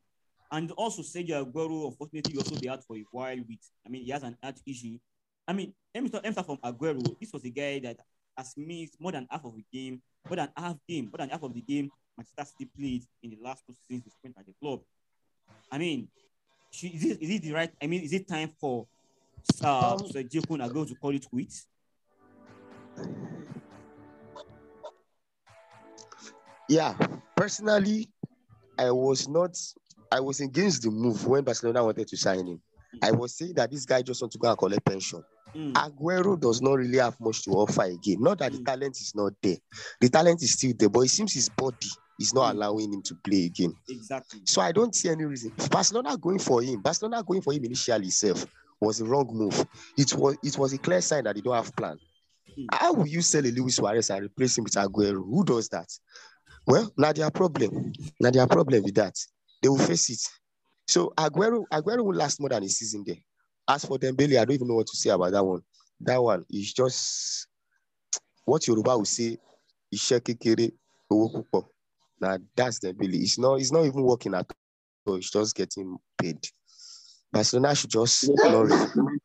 and 0.49 0.71
also 0.71 1.01
Sergio 1.01 1.43
Aguero, 1.43 1.87
unfortunately, 1.87 2.37
also 2.37 2.55
be 2.55 2.69
out 2.69 2.81
for 2.85 2.95
a 2.95 3.03
while 3.11 3.35
with. 3.35 3.59
I 3.85 3.89
mean, 3.89 4.05
he 4.05 4.11
has 4.11 4.23
an 4.23 4.37
heart 4.41 4.57
issue. 4.65 4.97
I 5.45 5.51
mean, 5.51 5.73
let 5.93 6.01
me 6.01 6.09
let 6.13 6.23
me 6.23 6.31
start 6.31 6.47
from 6.47 6.59
Aguero. 6.63 7.03
This 7.19 7.33
was 7.33 7.43
a 7.43 7.49
guy 7.49 7.79
that 7.79 7.97
has 8.37 8.53
missed 8.57 8.99
more 8.99 9.11
than 9.11 9.27
half 9.29 9.45
of 9.45 9.55
the 9.55 9.63
game, 9.71 10.01
more 10.27 10.35
than 10.35 10.49
half 10.57 10.77
game, 10.87 11.05
more 11.05 11.17
than 11.19 11.29
half 11.29 11.43
of 11.43 11.53
the 11.53 11.61
game 11.61 11.89
Manchester 12.17 12.45
City 12.45 12.69
played 12.77 13.03
in 13.23 13.31
the 13.31 13.37
last 13.41 13.63
two 13.67 13.75
seasons 13.87 14.03
he 14.05 14.09
spent 14.11 14.35
at 14.37 14.45
the 14.45 14.53
club. 14.61 14.79
I 15.71 15.77
mean, 15.77 16.07
is 16.71 17.03
it 17.03 17.21
is 17.21 17.29
it 17.29 17.41
the 17.41 17.51
right? 17.53 17.71
I 17.81 17.87
mean, 17.87 18.03
is 18.03 18.13
it 18.13 18.27
time 18.27 18.51
for 18.59 18.87
uh, 19.63 19.93
Um, 19.93 19.99
Sergio 19.99 20.47
Kun 20.47 20.59
Aguero 20.59 20.87
to 20.87 20.95
call 20.95 21.15
it 21.15 21.25
quits? 21.29 21.67
Yeah, 26.67 26.97
personally, 27.35 28.09
I 28.77 28.91
was 28.91 29.27
not. 29.27 29.57
I 30.11 30.19
was 30.19 30.39
against 30.39 30.83
the 30.83 30.91
move 30.91 31.25
when 31.27 31.43
Barcelona 31.43 31.83
wanted 31.83 32.07
to 32.07 32.17
sign 32.17 32.47
him. 32.47 32.61
I 33.03 33.11
was 33.11 33.35
saying 33.35 33.53
that 33.55 33.71
this 33.71 33.85
guy 33.85 34.01
just 34.01 34.21
want 34.21 34.31
to 34.31 34.37
go 34.37 34.49
and 34.49 34.57
collect 34.57 34.85
pension. 34.85 35.23
Hmm. 35.55 35.71
Aguero 35.73 36.37
does 36.39 36.61
not 36.61 36.73
really 36.73 36.97
have 36.97 37.17
much 37.21 37.43
to 37.43 37.51
offer 37.51 37.83
again. 37.83 38.17
Not 38.21 38.39
that 38.39 38.51
the 38.51 38.57
Mm. 38.59 38.65
talent 38.65 38.97
is 38.99 39.13
not 39.15 39.33
there. 39.41 39.57
The 40.01 40.09
talent 40.09 40.43
is 40.43 40.51
still 40.51 40.73
there, 40.77 40.89
but 40.89 41.01
it 41.01 41.09
seems 41.09 41.31
his 41.33 41.47
body 41.47 41.87
is 42.19 42.33
not 42.33 42.47
Mm. 42.53 42.57
allowing 42.57 42.93
him 42.93 43.01
to 43.03 43.15
play 43.23 43.45
again. 43.45 43.73
Exactly. 43.87 44.41
So 44.45 44.61
I 44.61 44.73
don't 44.73 44.93
see 44.93 45.07
any 45.09 45.23
reason. 45.23 45.53
Barcelona 45.71 46.17
going 46.17 46.39
for 46.39 46.61
him, 46.61 46.81
Barcelona 46.81 47.23
going 47.23 47.41
for 47.41 47.53
him 47.53 47.63
initially 47.63 48.07
itself 48.07 48.45
was 48.81 48.99
a 48.99 49.05
wrong 49.05 49.29
move. 49.31 49.65
It 49.97 50.13
was 50.13 50.35
it 50.43 50.57
was 50.57 50.73
a 50.73 50.77
clear 50.77 50.99
sign 51.01 51.23
that 51.23 51.35
they 51.35 51.41
don't 51.41 51.55
have 51.55 51.73
plan. 51.75 51.97
Mm. 52.57 52.65
How 52.73 52.91
will 52.91 53.07
you 53.07 53.21
sell 53.21 53.45
a 53.45 53.51
Luis 53.51 53.77
Suarez 53.77 54.09
and 54.09 54.25
replace 54.25 54.57
him 54.57 54.65
with 54.65 54.73
Aguero? 54.73 55.23
Who 55.23 55.45
does 55.45 55.69
that? 55.69 55.87
Well, 56.67 56.91
now 56.97 57.13
their 57.13 57.31
problem. 57.31 57.93
Now 58.19 58.31
their 58.31 58.47
problem 58.47 58.83
with 58.83 58.95
that. 58.95 59.15
They 59.61 59.69
will 59.69 59.77
face 59.77 60.09
it. 60.09 60.19
So 60.87 61.13
Aguero, 61.17 61.63
Aguero 61.71 62.03
will 62.03 62.15
last 62.15 62.39
more 62.41 62.49
than 62.49 62.63
a 62.63 62.69
season 62.69 63.03
there. 63.07 63.17
As 63.67 63.85
for 63.85 63.97
Dembele, 63.97 64.39
I 64.39 64.45
don't 64.45 64.55
even 64.55 64.67
know 64.67 64.75
what 64.75 64.87
to 64.87 64.97
say 64.97 65.09
about 65.09 65.31
that 65.31 65.43
one. 65.43 65.61
That 66.01 66.21
one 66.21 66.45
is 66.51 66.73
just 66.73 67.47
what 68.45 68.67
Yoruba 68.67 68.97
will 68.97 69.05
say, 69.05 69.37
iṣẹ́ 69.93 70.19
kékeré, 70.21 70.71
owó 71.11 71.31
púpọ̀. 71.33 71.65
Now 72.21 72.37
that's 72.55 72.79
Dembele. 72.79 73.15
It's 73.15 73.37
not, 73.39 73.59
it's 73.59 73.71
not 73.71 73.85
even 73.85 74.03
working 74.03 74.33
at 74.35 74.45
all. 75.07 75.15
It's 75.15 75.31
just 75.31 75.55
getting 75.55 75.97
paid. 76.21 76.39
Barcelona 77.31 77.75
should 77.75 77.89
just 77.89 78.29
not 78.29 78.65
really 78.65 79.19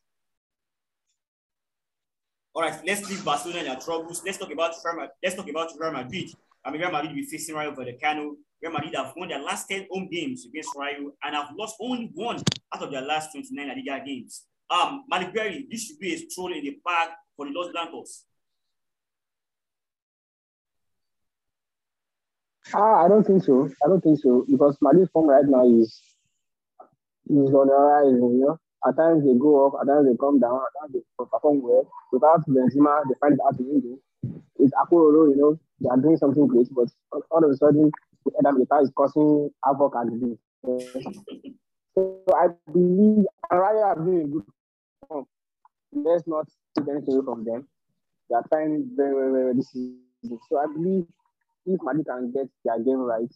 All 2.55 2.63
right, 2.63 2.81
let's 2.85 3.09
leave 3.09 3.25
Barcelona 3.25 3.61
and 3.61 3.69
their 3.69 3.77
troubles. 3.77 4.23
Let's 4.25 4.39
talk 4.39 4.53
about 4.53 4.75
Real 4.85 4.95
Madrid. 4.95 5.11
Let's 5.23 5.37
talk 5.37 5.49
about 5.49 5.71
Real 5.79 5.93
Madrid. 5.93 6.31
I 6.65 6.71
mean, 6.71 6.81
Real 6.81 6.91
Madrid 6.91 7.13
will 7.13 7.17
be 7.23 7.27
facing 7.27 7.55
Rayo 7.55 7.73
Vallecano. 7.73 8.35
Real 8.63 8.73
Madrid 8.73 8.95
have 8.95 9.13
won 9.17 9.29
their 9.29 9.43
last 9.43 9.69
10 9.69 9.87
home 9.91 10.09
games 10.11 10.45
against 10.47 10.71
Rayo 10.77 11.13
and 11.23 11.35
have 11.35 11.49
lost 11.59 11.77
only 11.81 12.11
one 12.15 12.43
out 12.75 12.83
of 12.83 12.91
their 12.91 13.01
last 13.03 13.33
29 13.33 13.69
La 13.69 13.75
Liga 13.75 14.05
games. 14.05 14.45
Um, 14.69 15.05
Malik 15.09 15.33
this 15.71 15.87
should 15.87 15.99
be 15.99 16.15
a 16.15 16.19
stroll 16.19 16.53
in 16.53 16.63
the 16.63 16.79
park 16.87 17.11
for 17.37 17.47
the 17.47 17.53
Los 17.53 17.73
Blancos. 17.73 18.25
Ah, 22.73 23.05
I 23.05 23.09
don't 23.09 23.27
think 23.27 23.43
so. 23.43 23.69
I 23.85 23.89
don't 23.89 24.01
think 24.01 24.21
so 24.21 24.45
because 24.49 24.77
Madrid's 24.81 25.11
form 25.11 25.27
right 25.29 25.45
now 25.45 25.67
is 25.67 26.01
is 27.29 27.53
on 27.55 27.67
the 27.67 27.75
rise. 27.75 28.13
You 28.13 28.47
know, 28.47 28.59
at 28.87 28.97
times 28.97 29.25
they 29.25 29.35
go 29.35 29.67
up, 29.67 29.81
at 29.81 29.89
times 29.89 30.07
they 30.07 30.17
come 30.17 30.39
down, 30.39 30.61
at 30.61 30.81
times 30.81 30.93
they 30.93 31.25
perform 31.25 31.63
well. 31.63 31.91
Without 32.13 32.47
Benzema, 32.47 33.03
they 33.09 33.15
find 33.21 33.35
it 33.35 33.41
hard 33.43 33.57
to 33.59 33.65
win. 33.65 33.99
With 34.57 34.73
Akpolo, 34.73 35.31
you 35.31 35.37
know, 35.37 35.59
they 35.81 35.89
are 35.89 35.97
doing 35.97 36.17
something 36.17 36.47
great, 36.47 36.69
but 36.73 36.89
all 37.31 37.45
of 37.45 37.51
a 37.51 37.57
sudden, 37.57 37.91
Militao 38.27 38.83
is 38.83 38.91
causing 38.95 39.51
havoc 39.65 39.95
at 39.97 40.07
the. 40.07 40.39
So 41.95 42.23
I 42.35 42.49
believe 42.73 43.25
Araya 43.51 43.85
are 43.85 43.97
doing 43.97 44.31
good. 44.31 45.25
Let's 45.93 46.27
not 46.27 46.47
take 46.77 46.89
anything 46.89 47.15
away 47.15 47.25
from 47.25 47.45
them. 47.45 47.67
They 48.29 48.37
are 48.37 48.45
trying 48.49 48.91
very, 48.95 49.13
very, 49.13 49.33
very 49.33 49.55
this 49.55 49.71
season. 49.73 50.39
So 50.49 50.59
I 50.59 50.67
believe 50.73 51.07
if 51.67 51.81
Madrid 51.83 52.07
can 52.07 52.33
get 52.33 52.49
their 52.65 52.79
game 52.79 52.99
right, 53.01 53.33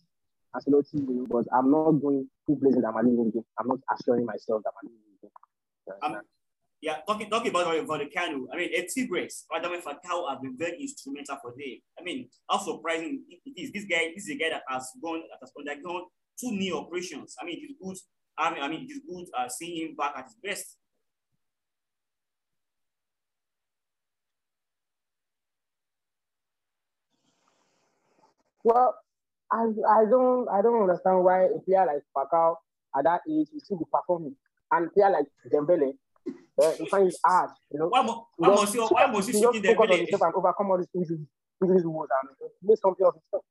Ancelotti 0.54 1.04
will, 1.04 1.26
but 1.26 1.46
I'm 1.52 1.70
not 1.70 1.92
going 1.92 2.28
to 2.46 2.56
place 2.56 2.76
that 2.76 2.94
will 2.94 3.30
game. 3.30 3.44
I'm 3.58 3.68
not 3.68 3.80
assuring 3.92 4.24
myself 4.24 4.62
that 4.62 4.72
Madrid 4.82 5.00
will 5.22 5.30
game. 6.10 6.20
Yeah, 6.80 6.98
talking 7.06 7.30
talking 7.30 7.50
about 7.50 7.66
Vallecano, 7.87 8.44
I 8.52 8.56
mean, 8.56 8.70
Tigres, 8.94 9.46
Radamel 9.50 9.80
Falcao 9.80 10.28
have 10.28 10.42
been 10.42 10.54
very 10.56 10.76
instrumental 10.82 11.38
for 11.40 11.52
them. 11.52 11.78
I 11.98 12.02
mean, 12.02 12.28
how 12.50 12.58
surprising 12.58 13.22
it 13.30 13.52
is. 13.56 13.72
This 13.72 13.84
guy, 13.84 14.12
this 14.14 14.24
is 14.24 14.37
a 14.37 14.38
guy 14.38 14.50
that 14.50 14.62
has 14.68 14.90
gone, 15.02 15.22
that 15.30 15.38
has 15.40 15.52
undergone 15.58 16.04
two 16.38 16.50
knee 16.52 16.72
operations. 16.72 17.37
I 17.40 17.46
mean, 17.46 17.58
it 17.58 17.70
is 17.70 17.76
good. 17.82 17.96
I 18.37 18.52
mean, 18.52 18.62
I 18.62 18.68
mean, 18.68 18.82
it 18.82 18.92
is 18.92 19.00
good 19.08 19.26
uh, 19.38 19.48
seeing 19.48 19.88
him 19.88 19.96
back 19.96 20.12
at 20.16 20.24
his 20.26 20.37
best. 20.42 20.76
Well, 28.62 28.94
I, 29.52 29.66
I 29.88 30.04
don't 30.06 30.48
I 30.48 30.62
don't 30.62 30.82
understand 30.82 31.22
why 31.22 31.44
a 31.44 31.58
player 31.60 31.87
like 31.87 32.02
Falcao 32.16 32.56
at 32.96 33.04
that 33.04 33.20
age 33.28 33.48
is 33.54 33.64
still 33.64 33.78
be 33.78 33.84
performing, 33.92 34.37
and 34.72 34.87
a 34.87 34.90
player 34.90 35.10
like 35.10 35.26
Dembele, 35.52 35.92
uh, 36.62 36.72
he 36.78 36.86
finds 36.86 37.14
it 37.14 37.20
hard, 37.24 37.50
you 37.70 37.78
know. 37.78 37.88
Why, 37.88 38.02
mo- 38.02 38.28
why 38.36 38.48
must 38.48 38.74
you 38.74 38.86
why 38.86 39.06
must 39.06 39.28
you 39.28 39.34
he 39.34 39.40
shooting 39.40 39.62
just 39.62 39.66
focus 39.66 39.90
on 39.90 39.98
Dembele? 39.98 39.98
himself 39.98 40.22
and 40.22 40.34
overcome 40.34 40.70
all 40.70 40.78
these 40.78 40.88
injuries, 40.94 41.26
injuries 41.62 41.84
woes 41.84 42.08
and 42.22 42.50
make 42.62 42.78
something 42.78 43.06
of 43.06 43.14
himself. 43.14 43.44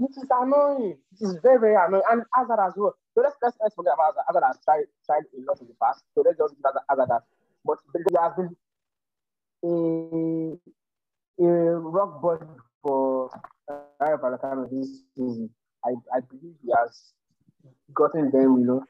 It 0.00 0.10
is 0.16 0.28
annoying. 0.30 0.96
It 1.12 1.24
is 1.24 1.36
very, 1.42 1.60
very 1.60 1.76
annoying. 1.76 2.02
And 2.10 2.22
Hazard 2.34 2.58
as 2.60 2.72
well. 2.76 2.94
So 3.14 3.20
let's 3.22 3.36
let's, 3.42 3.56
let's 3.60 3.74
forget 3.74 3.92
about 3.94 4.14
Hazard. 4.26 4.42
Hazard 4.42 4.46
has 4.46 4.58
tried 4.64 4.84
tried 5.06 5.24
a 5.30 5.40
lot 5.46 5.60
in 5.60 5.68
the 5.68 5.74
past. 5.80 6.02
So 6.14 6.22
let's 6.24 6.38
just 6.38 6.54
give 6.56 6.64
Hazard, 6.64 6.82
Hazard 6.88 7.08
that. 7.10 7.22
But 7.64 7.78
he 7.94 8.16
has 8.18 8.32
been 8.34 8.56
a, 9.64 11.44
a 11.44 11.76
rock 11.78 12.20
bottom 12.20 12.56
for 12.82 13.30
uh, 13.70 13.74
Rayo 14.00 14.16
Vallecano 14.16 14.68
this 14.70 15.04
season. 15.14 15.50
I, 15.84 15.90
I 16.14 16.20
believe 16.20 16.54
he 16.64 16.72
has 16.76 17.12
gotten 17.94 18.30
them, 18.30 18.58
you 18.58 18.66
know, 18.66 18.84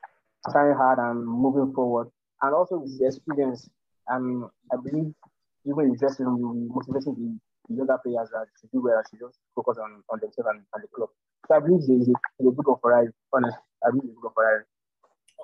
trying 0.50 0.74
hard 0.74 0.98
and 0.98 1.26
moving 1.26 1.72
forward. 1.74 2.08
And 2.42 2.54
also 2.54 2.78
with 2.78 2.98
the 2.98 3.06
experience, 3.06 3.68
um, 4.10 4.50
I 4.72 4.76
believe 4.76 5.14
even 5.64 5.84
in 5.86 5.96
dressing 5.96 6.26
room, 6.26 6.42
will 6.42 6.54
be 6.54 6.68
motivating 6.68 7.38
the, 7.68 7.74
younger 7.74 7.96
players 8.02 8.28
that 8.34 8.46
to 8.60 8.66
do 8.72 8.82
well 8.82 9.00
to 9.00 9.16
just 9.16 9.38
focus 9.54 9.78
on, 9.78 10.02
on 10.10 10.18
themselves 10.18 10.50
and, 10.50 10.60
and 10.74 10.82
the 10.82 10.88
club. 10.88 11.08
So 11.46 11.54
I 11.54 11.60
believe 11.60 11.86
there 11.86 11.96
is 11.96 12.08
a, 12.08 12.12
a 12.12 12.50
one 12.50 12.56
for 12.64 12.78
Ferrari. 12.82 13.08
Honest, 13.32 13.56
I 13.86 13.90
believe 13.90 14.10
it's 14.10 14.18
a 14.18 14.20
one 14.20 14.34
for 14.34 14.42
Ferrari. 14.42 14.64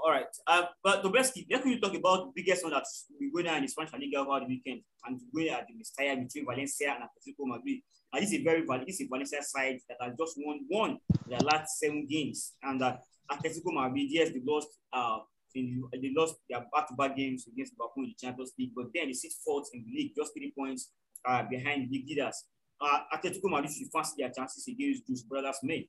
All 0.05 0.13
right. 0.13 0.27
Uh, 0.47 0.63
but 0.83 1.03
Tobeski, 1.03 1.47
let 1.51 1.65
me 1.65 1.79
talk 1.81 1.95
about 1.95 2.27
the 2.27 2.33
biggest 2.35 2.63
one 2.63 2.73
that's 2.73 3.07
been 3.19 3.33
going 3.33 3.47
on 3.49 3.57
in 3.57 3.63
the 3.63 3.69
Spanish 3.69 3.93
Liga 3.93 4.19
over 4.19 4.41
the 4.41 4.47
weekend 4.47 4.83
and 5.07 5.21
going 5.35 5.49
at 5.49 5.67
the 5.67 5.75
Mestalla 5.75 6.23
between 6.23 6.47
Valencia 6.47 6.95
and 6.95 7.05
Atletico 7.05 7.47
Madrid. 7.47 7.81
And 8.13 8.23
this 8.23 8.33
is 8.33 8.41
a 8.41 8.45
very 8.45 8.65
this 8.87 9.01
is 9.01 9.09
Valencia 9.11 9.43
side 9.43 9.81
that 9.89 9.99
has 10.01 10.15
just 10.19 10.35
won 10.39 10.61
one 10.69 10.99
their 11.29 11.41
last 11.41 11.79
seven 11.79 12.07
games. 12.09 12.55
And 12.63 12.83
uh, 12.83 12.97
Atletico 13.31 13.73
Madrid, 13.73 14.07
yes, 14.09 14.31
they 14.31 14.41
lost 14.45 14.69
uh 14.93 15.19
in, 15.55 15.83
they 15.93 16.13
lost 16.17 16.37
their 16.49 16.61
back-to-back 16.73 17.17
games 17.17 17.47
against 17.47 17.73
Liverpool 17.79 18.05
in 18.05 18.11
the 18.11 18.27
Champions 18.27 18.53
League, 18.59 18.73
but 18.77 18.87
then 18.95 19.07
they 19.07 19.13
sit 19.15 19.33
fourth 19.45 19.69
in 19.73 19.83
the 19.85 19.91
league, 19.91 20.13
just 20.17 20.33
three 20.35 20.53
points 20.57 20.91
uh, 21.27 21.43
behind 21.49 21.89
the 21.89 21.99
league 21.99 22.09
leaders. 22.09 22.45
Uh, 22.81 23.01
Atletico 23.13 23.51
Madrid 23.51 23.73
should 23.73 23.91
fancy 23.91 24.15
their 24.19 24.31
chances 24.31 24.69
against 24.69 25.03
those 25.09 25.23
brothers 25.23 25.59
May. 25.63 25.89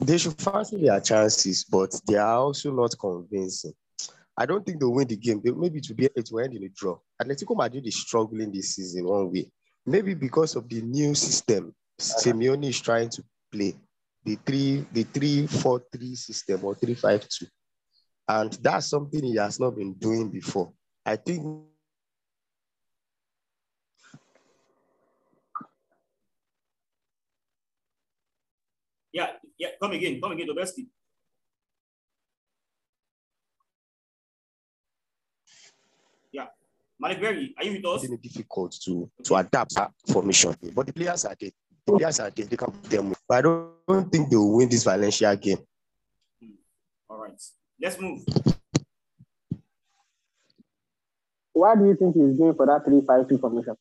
They 0.00 0.18
should 0.18 0.40
fancy 0.40 0.82
their 0.82 1.00
chances, 1.00 1.64
but 1.64 1.90
they 2.06 2.16
are 2.16 2.38
also 2.38 2.72
not 2.72 2.94
convincing. 2.98 3.72
I 4.36 4.44
don't 4.46 4.64
think 4.64 4.80
they'll 4.80 4.92
win 4.92 5.08
the 5.08 5.16
game. 5.16 5.40
Maybe 5.42 5.78
it 5.78 5.86
will, 5.88 5.96
be, 5.96 6.08
it 6.14 6.28
will 6.30 6.40
end 6.44 6.54
in 6.54 6.64
a 6.64 6.68
draw. 6.68 6.98
Atletico 7.20 7.56
Madrid 7.56 7.86
is 7.86 7.96
struggling 7.96 8.52
this 8.52 8.74
season 8.76 9.06
one 9.06 9.32
way. 9.32 9.50
Maybe 9.86 10.14
because 10.14 10.56
of 10.56 10.68
the 10.68 10.82
new 10.82 11.14
system 11.14 11.74
Simeone 11.98 12.68
is 12.68 12.80
trying 12.80 13.08
to 13.10 13.24
play, 13.50 13.74
the 14.24 14.36
three, 14.44 14.84
the 14.92 15.04
three 15.04 15.46
four 15.46 15.82
three 15.90 16.14
system 16.14 16.64
or 16.64 16.74
three 16.74 16.94
five 16.94 17.26
two, 17.28 17.46
and 18.28 18.52
that's 18.54 18.88
something 18.90 19.22
he 19.22 19.36
has 19.36 19.58
not 19.58 19.76
been 19.76 19.94
doing 19.94 20.28
before. 20.28 20.72
I 21.06 21.16
think 21.16 21.42
Yeah, 29.66 29.72
yeah, 29.72 29.78
come 29.80 29.92
again, 29.92 30.20
come 30.20 30.32
again, 30.32 30.46
Tobeski. 30.48 30.86
Yeah, 36.32 36.46
Malik 36.98 37.20
Berry, 37.20 37.54
are 37.58 37.64
you 37.64 37.72
with 37.72 37.86
us? 37.86 38.00
finding 38.02 38.18
it 38.18 38.22
difficult 38.22 38.72
to 38.84 39.10
to 39.24 39.34
adapt 39.36 39.74
that 39.74 39.92
formation. 40.06 40.54
But 40.74 40.86
the 40.86 40.92
players 40.92 41.24
are 41.24 41.36
there. 41.38 41.50
The 41.86 41.92
players 41.92 42.20
are 42.20 42.30
there. 42.30 42.46
They 42.46 42.56
can 42.56 42.70
put 42.70 42.90
them. 42.90 43.14
But 43.28 43.38
I 43.38 43.42
don't, 43.42 43.72
don't 43.88 44.12
think 44.12 44.30
they 44.30 44.36
will 44.36 44.56
win 44.56 44.68
this 44.68 44.84
Valencia 44.84 45.34
game. 45.36 45.58
Hmm. 46.40 46.50
All 47.08 47.18
right, 47.18 47.42
let's 47.80 48.00
move. 48.00 48.24
Why 51.52 51.74
do 51.74 51.86
you 51.86 51.96
think 51.96 52.14
he's 52.14 52.36
going 52.36 52.54
for 52.54 52.66
that 52.66 52.84
3 52.84 53.00
5 53.06 53.28
2 53.28 53.38
formation? 53.38 53.76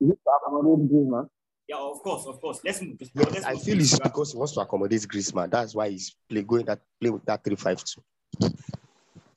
Is 0.00 0.10
it 0.10 0.18
to 0.24 0.30
accommodate 0.30 0.90
Griezmann? 0.90 1.28
Yeah, 1.68 1.76
of 1.78 2.02
course, 2.02 2.26
of 2.26 2.40
course. 2.40 2.60
Let's 2.64 2.82
move. 2.82 2.96
Let's 3.14 3.34
Yes, 3.34 3.44
I 3.44 3.54
move. 3.54 3.62
feel 3.62 3.80
it's 3.80 3.98
because 3.98 4.32
he 4.32 4.38
wants 4.38 4.52
to 4.54 4.60
accommodate 4.60 5.02
Griezmann. 5.02 5.50
That's 5.50 5.74
why 5.74 5.90
he's 5.90 6.14
play 6.28 6.42
going 6.42 6.66
that 6.66 6.80
play 7.00 7.10
with 7.10 7.24
that 7.24 7.42
three 7.44 7.56
five 7.56 7.82
two. 7.84 8.02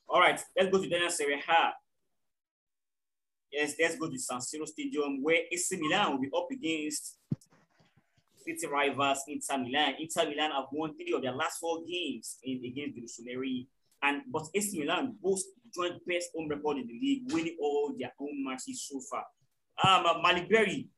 All 0.08 0.20
right, 0.20 0.40
let's 0.56 0.70
go 0.70 0.82
to 0.82 0.88
Daniel 0.88 1.10
Serie 1.10 1.42
A. 1.48 1.72
Yes, 3.52 3.74
let's 3.80 3.96
go 3.96 4.08
to 4.10 4.18
San 4.18 4.38
Siro 4.38 4.66
Stadium 4.66 5.22
where 5.22 5.42
AC 5.50 5.76
Milan 5.80 6.12
will 6.12 6.20
be 6.20 6.30
up 6.36 6.48
against 6.50 7.16
city 8.44 8.66
rivals 8.66 9.20
Inter 9.28 9.58
Milan. 9.58 9.94
Inter 9.98 10.28
Milan 10.28 10.50
have 10.50 10.66
won 10.72 10.94
three 10.94 11.12
of 11.14 11.22
their 11.22 11.32
last 11.32 11.58
four 11.58 11.84
games 11.84 12.38
in, 12.42 12.62
against 12.64 12.96
the 12.96 13.02
Rossoneri. 13.02 13.66
And 14.02 14.22
but 14.30 14.46
AC 14.54 14.78
Milan 14.78 15.16
boast 15.22 15.46
joint 15.74 16.04
best 16.06 16.30
home 16.34 16.48
record 16.48 16.78
in 16.78 16.86
the 16.86 16.92
league, 16.92 17.32
winning 17.32 17.56
all 17.60 17.94
their 17.98 18.12
home 18.18 18.44
matches 18.44 18.86
so 18.88 19.00
far. 19.10 19.24
Um, 19.82 20.06
uh, 20.06 20.20
Malik 20.22 20.48
Berry. 20.50 20.88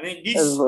I 0.00 0.02
mean, 0.02 0.24
this 0.24 0.58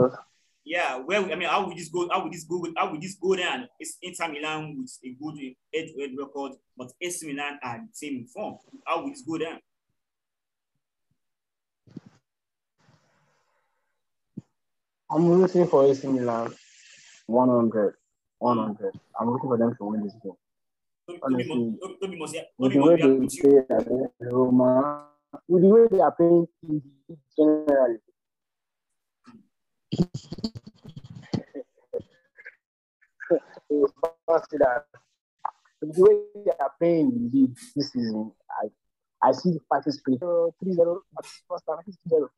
yeah, 0.65 0.97
well, 0.99 1.25
I 1.25 1.35
mean, 1.35 1.49
how 1.49 1.67
would 1.67 1.77
this 1.77 1.89
go? 1.89 2.09
How 2.11 2.23
would 2.23 2.33
this 2.33 2.45
go? 2.45 2.65
How 2.77 2.91
would 2.91 3.01
this 3.01 3.17
go 3.17 3.35
down? 3.35 3.69
It's 3.81 3.97
Inter 4.03 4.29
Milan 4.29 4.77
with 4.79 4.97
a 5.03 5.11
good 5.21 5.55
head-to-head 5.75 6.11
record, 6.17 6.53
but 6.77 6.93
AC 7.01 7.27
Milan 7.27 7.59
are 7.63 7.79
the 7.79 7.89
same 7.93 8.27
form. 8.27 8.59
How 8.87 9.03
would 9.03 9.13
this 9.13 9.23
go 9.23 9.39
down? 9.39 9.59
I'm 15.11 15.29
rooting 15.29 15.67
for 15.67 15.85
AC 15.87 16.07
Milan 16.07 16.55
100. 17.27 17.95
100. 18.39 18.93
I'm 19.19 19.31
looking 19.31 19.49
for 19.49 19.59
them 19.59 19.75
to 19.79 19.85
win 19.85 20.03
this 20.05 20.15
game. 20.23 20.33
Honestly, 21.23 21.55
must, 21.55 21.81
Toby- 21.81 21.97
Toby 22.01 22.19
must, 22.19 22.35
yeah, 22.35 22.43
With 22.59 22.73
the 22.73 22.79
way 22.79 22.97
they 22.97 23.03
happy 23.03 23.19
with 23.19 23.35
you. 23.35 23.65
play 23.69 24.31
Roma, 24.31 25.07
with 25.49 25.63
the 25.63 25.69
way 25.69 25.87
they 25.91 26.01
are 26.01 26.13
playing 26.13 26.47
generally. 27.37 27.99
The 35.81 35.89
way 35.99 36.17
they 36.45 36.51
are 36.61 36.73
playing 36.79 37.13
in 37.13 37.31
the 37.31 37.39
league 37.39 37.57
this 37.77 37.93
season, 37.93 38.33
I 38.63 38.69
I 39.23 39.33
see 39.33 39.51
the 39.53 39.93
spirit. 39.93 40.21
3 40.21 40.73
0, 40.73 41.03
first 41.49 41.67
time, 41.67 41.79
I 41.79 41.83
think 41.83 41.97
3 42.09 42.19
0. 42.19 42.31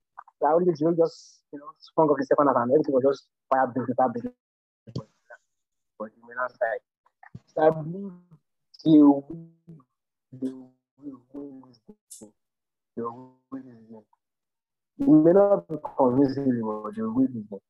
I 0.42 0.52
only 0.52 0.72
just, 0.72 0.82
you 1.52 1.58
know, 1.58 1.70
sprung 1.78 2.10
up 2.10 2.16
the 2.18 2.24
second 2.26 2.48
half 2.48 2.56
and 2.56 2.72
everything 2.72 2.94
was 2.94 3.04
just 3.04 3.28
fire 3.48 3.66
business, 3.68 3.96
fire. 3.96 4.12
For 5.96 6.10
the 6.10 6.16
Milan 6.26 6.50
side. 6.50 6.82
So 7.46 7.62
I 7.62 7.70
believe 7.70 8.12
they 8.84 8.98
will 8.98 9.24
they 10.32 10.48
will 10.50 10.70
win. 11.32 11.62
They 12.96 13.02
will. 13.02 13.43
It 15.06 15.10
may 15.10 15.32
not 15.32 15.68
be 15.68 15.76
convincingly, 15.98 16.60
but 16.62 16.94
they 16.94 17.02
will 17.02 17.14
win 17.14 17.46
this. 17.50 17.60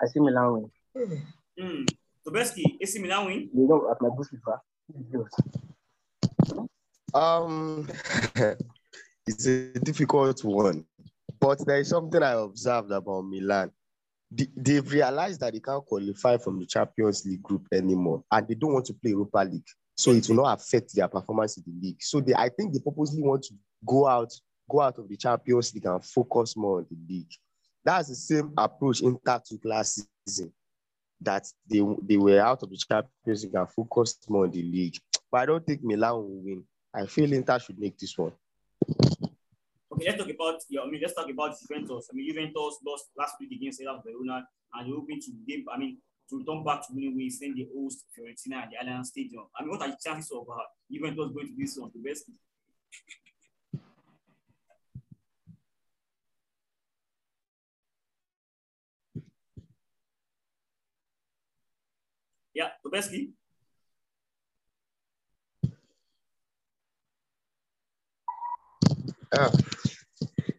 I 0.00 0.06
see 0.06 0.20
Milan 0.20 0.52
win. 0.94 1.22
Hmm. 1.58 1.84
Tobeski, 2.26 2.76
AC 2.80 2.98
Milan 3.00 3.26
win. 3.26 3.50
They 3.52 3.62
know 3.62 3.90
at 3.90 4.00
my 4.00 4.08
bush 4.10 4.28
river. 4.32 4.60
Um, 7.14 7.88
it's 9.26 9.46
a 9.46 9.72
difficult 9.80 10.44
one, 10.44 10.84
but 11.40 11.64
there 11.66 11.80
is 11.80 11.88
something 11.88 12.22
I 12.22 12.32
observed 12.32 12.90
about 12.92 13.22
Milan. 13.22 13.70
They- 14.30 14.46
They've 14.56 14.92
realized 14.92 15.40
that 15.40 15.54
they 15.54 15.60
can't 15.60 15.84
qualify 15.84 16.36
from 16.36 16.60
the 16.60 16.66
Champions 16.66 17.24
League 17.26 17.42
group 17.42 17.66
anymore, 17.72 18.22
and 18.30 18.46
they 18.46 18.54
don't 18.54 18.74
want 18.74 18.86
to 18.86 18.94
play 18.94 19.10
Europa 19.12 19.38
League, 19.50 19.66
so 19.96 20.12
it 20.12 20.28
will 20.28 20.36
not 20.36 20.60
affect 20.60 20.94
their 20.94 21.08
performance 21.08 21.56
in 21.56 21.64
the 21.66 21.72
league. 21.88 22.00
So 22.02 22.20
they, 22.20 22.34
I 22.34 22.50
think, 22.50 22.72
they 22.74 22.80
purposely 22.80 23.22
want 23.22 23.42
to 23.44 23.54
go 23.86 24.06
out, 24.06 24.30
go 24.68 24.80
out 24.80 24.98
of 24.98 25.08
the 25.08 25.16
Champions 25.16 25.74
League 25.74 25.86
and 25.86 26.04
focus 26.04 26.56
more 26.56 26.78
on 26.78 26.86
the 26.90 26.96
league. 27.08 27.32
That's 27.84 28.08
the 28.08 28.14
same 28.14 28.52
approach 28.56 29.00
Inter 29.00 29.40
took 29.44 29.64
last 29.64 30.06
season. 30.26 30.52
That 31.20 31.46
they 31.68 31.82
they 32.02 32.16
were 32.16 32.40
out 32.40 32.62
of 32.62 32.70
the 32.70 32.76
Champions 32.76 33.44
League 33.44 33.54
and 33.54 33.70
focused 33.70 34.28
more 34.28 34.44
on 34.44 34.50
the 34.50 34.62
league. 34.62 34.96
But 35.30 35.40
I 35.40 35.46
don't 35.46 35.66
think 35.66 35.82
Milan 35.82 36.14
will 36.14 36.42
win. 36.42 36.64
I 36.94 37.06
feel 37.06 37.32
Inter 37.32 37.58
should 37.58 37.78
make 37.78 37.98
this 37.98 38.16
one. 38.16 38.32
Okay, 39.92 40.06
let's 40.06 40.18
talk 40.18 40.30
about 40.30 40.60
yeah, 40.68 40.82
I 40.82 40.90
mean, 40.90 41.00
let's 41.00 41.14
talk 41.14 41.28
about 41.28 41.56
Juventus. 41.60 42.08
I 42.12 42.14
mean, 42.14 42.28
Juventus 42.28 42.78
lost 42.86 43.06
last 43.16 43.34
week 43.40 43.52
against 43.52 43.80
Hellas 43.80 44.02
Verona, 44.04 44.46
and 44.74 44.86
they're 44.86 44.94
hoping 44.94 45.20
to 45.20 45.32
give. 45.46 45.60
I 45.72 45.78
mean, 45.78 45.98
to 46.30 46.38
return 46.38 46.62
back 46.62 46.86
to 46.86 46.94
winning 46.94 47.16
ways 47.16 47.38
when 47.40 47.56
they 47.56 47.66
host 47.74 48.04
Fiorentina 48.14 48.62
at 48.62 48.70
the 48.70 48.76
Allianz 48.76 49.06
Stadium. 49.06 49.44
I 49.58 49.62
mean, 49.62 49.70
what 49.70 49.82
are 49.82 49.88
the 49.88 49.96
chances 50.04 50.30
of 50.30 50.46
uh, 50.48 50.60
Juventus 50.90 51.30
going 51.32 51.48
to 51.48 51.54
this 51.56 51.78
on 51.78 51.90
the 51.94 52.00
best? 52.08 52.30
Yeah, 62.58 62.70
the 62.82 63.30
Uh, 69.30 69.50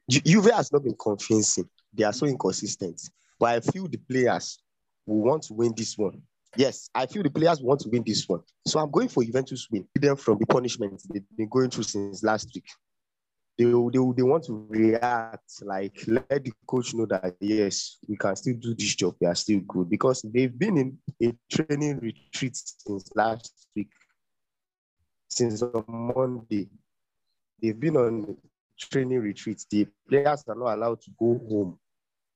Juve 0.10 0.46
has 0.46 0.72
not 0.72 0.84
been 0.84 0.96
convincing. 0.98 1.70
They 1.94 2.06
are 2.06 2.14
so 2.14 2.26
inconsistent. 2.26 3.02
But 3.38 3.50
I 3.50 3.60
feel 3.60 3.90
the 3.90 3.98
players 3.98 4.60
will 5.06 5.24
want 5.24 5.44
to 5.44 5.54
win 5.54 5.74
this 5.76 5.98
one. 5.98 6.22
Yes, 6.56 6.90
I 6.96 7.06
feel 7.06 7.24
the 7.24 7.30
players 7.30 7.62
want 7.62 7.82
to 7.82 7.90
win 7.90 8.04
this 8.06 8.30
one. 8.30 8.44
So 8.66 8.80
I'm 8.80 8.92
going 8.92 9.10
for 9.10 9.22
Juventus 9.22 9.68
win. 9.70 9.86
Them 9.94 10.16
from 10.16 10.38
the 10.40 10.46
punishment 10.46 11.02
they've 11.14 11.24
been 11.36 11.50
going 11.50 11.70
through 11.70 11.84
since 11.84 12.24
last 12.24 12.50
week. 12.56 12.70
They, 13.60 13.66
they, 13.66 14.00
they 14.16 14.24
want 14.24 14.46
to 14.46 14.66
react, 14.70 15.64
like 15.64 16.02
let 16.08 16.30
the 16.30 16.54
coach 16.66 16.94
know 16.94 17.06
that 17.08 17.36
yes, 17.42 17.98
we 18.08 18.16
can 18.16 18.34
still 18.38 18.56
do 18.56 18.74
this 18.74 18.96
job. 18.96 19.16
We 19.20 19.28
are 19.28 19.36
still 19.36 19.60
good 19.68 19.90
because 19.90 20.22
they've 20.22 20.58
been 20.58 20.78
in 20.78 20.98
a 21.22 21.36
training 21.54 22.00
retreat 22.00 22.56
since 22.56 23.10
last 23.14 23.68
week, 23.76 23.90
since 25.30 25.62
on 25.62 25.84
Monday. 25.90 26.70
They've 27.62 27.78
been 27.78 27.98
on 27.98 28.38
training 28.80 29.20
retreats. 29.20 29.66
The 29.70 29.90
players 30.08 30.42
are 30.48 30.56
not 30.56 30.78
allowed 30.78 31.02
to 31.02 31.12
go 31.20 31.42
home. 31.50 31.80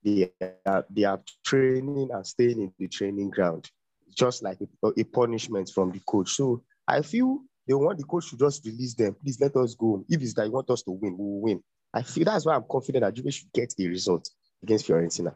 They 0.04 0.30
are, 0.66 0.86
they 0.90 1.06
are 1.06 1.22
training 1.46 2.10
and 2.12 2.28
staying 2.28 2.60
in 2.60 2.74
the 2.78 2.90
training 2.90 3.30
ground, 3.30 3.72
just 4.14 4.44
like 4.44 4.58
a, 4.84 4.88
a 5.00 5.04
punishment 5.06 5.72
from 5.74 5.94
the 5.94 6.02
coach. 6.06 6.32
So 6.32 6.64
I 6.86 7.02
feel 7.02 7.40
they 7.68 7.74
want 7.74 7.98
the 7.98 8.04
coach 8.04 8.30
to 8.30 8.38
just 8.38 8.66
release 8.66 8.94
them. 8.94 9.16
Please 9.22 9.40
let 9.40 9.56
us 9.56 9.76
go. 9.76 10.04
If 10.10 10.22
it's 10.22 10.34
that 10.34 10.46
you 10.46 10.52
want 10.52 10.70
us 10.70 10.84
to 10.84 10.92
win, 10.92 11.18
we 11.18 11.24
will 11.24 11.42
win. 11.42 11.64
I 11.94 12.02
feel 12.02 12.26
that's 12.26 12.46
why 12.46 12.56
I'm 12.56 12.66
confident 12.70 13.04
that 13.04 13.14
Juve 13.14 13.34
should 13.34 13.52
get 13.54 13.74
a 13.80 13.88
result 13.88 14.30
against 14.62 14.88
Fiorentina. 14.88 15.36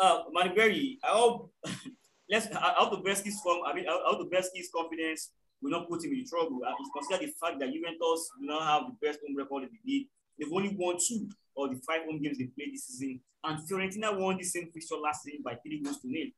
Uh, 0.00 0.22
Manigari, 0.34 0.98
I 1.04 1.08
hope 1.08 1.52
let's 2.30 2.48
I 2.54 2.74
hope 2.76 2.90
the 2.90 3.08
best 3.08 3.26
is 3.26 3.40
from 3.42 3.60
I 3.66 3.74
mean 3.74 3.86
I 3.88 3.98
hope 4.04 4.18
the 4.18 4.36
best 4.36 4.50
is 4.56 4.70
confidence 4.74 5.30
will 5.62 5.70
not 5.70 5.88
put 5.88 6.04
him 6.04 6.12
in 6.12 6.26
trouble. 6.26 6.60
Uh, 6.66 6.72
it's 6.80 6.90
considered 6.92 7.28
the 7.28 7.32
fact 7.40 7.60
that 7.60 7.72
Juventus 7.72 8.30
do 8.40 8.46
not 8.46 8.62
have 8.62 8.90
the 8.90 9.06
best 9.06 9.20
home 9.24 9.36
record 9.36 9.64
in 9.64 9.70
the 9.70 9.92
league. 9.92 10.08
They've 10.38 10.52
only 10.52 10.74
won 10.76 10.96
two 10.98 11.28
of 11.56 11.70
the 11.70 11.80
five 11.86 12.02
home 12.04 12.20
games 12.20 12.38
they 12.38 12.46
played 12.46 12.74
this 12.74 12.86
season, 12.86 13.20
and 13.44 13.58
Fiorentina 13.68 14.18
won 14.18 14.38
the 14.38 14.44
same 14.44 14.70
fixture 14.72 14.96
last 14.96 15.22
season 15.22 15.42
by 15.44 15.54
three 15.54 15.80
goals 15.82 16.00
to 16.00 16.08
nil. 16.08 16.28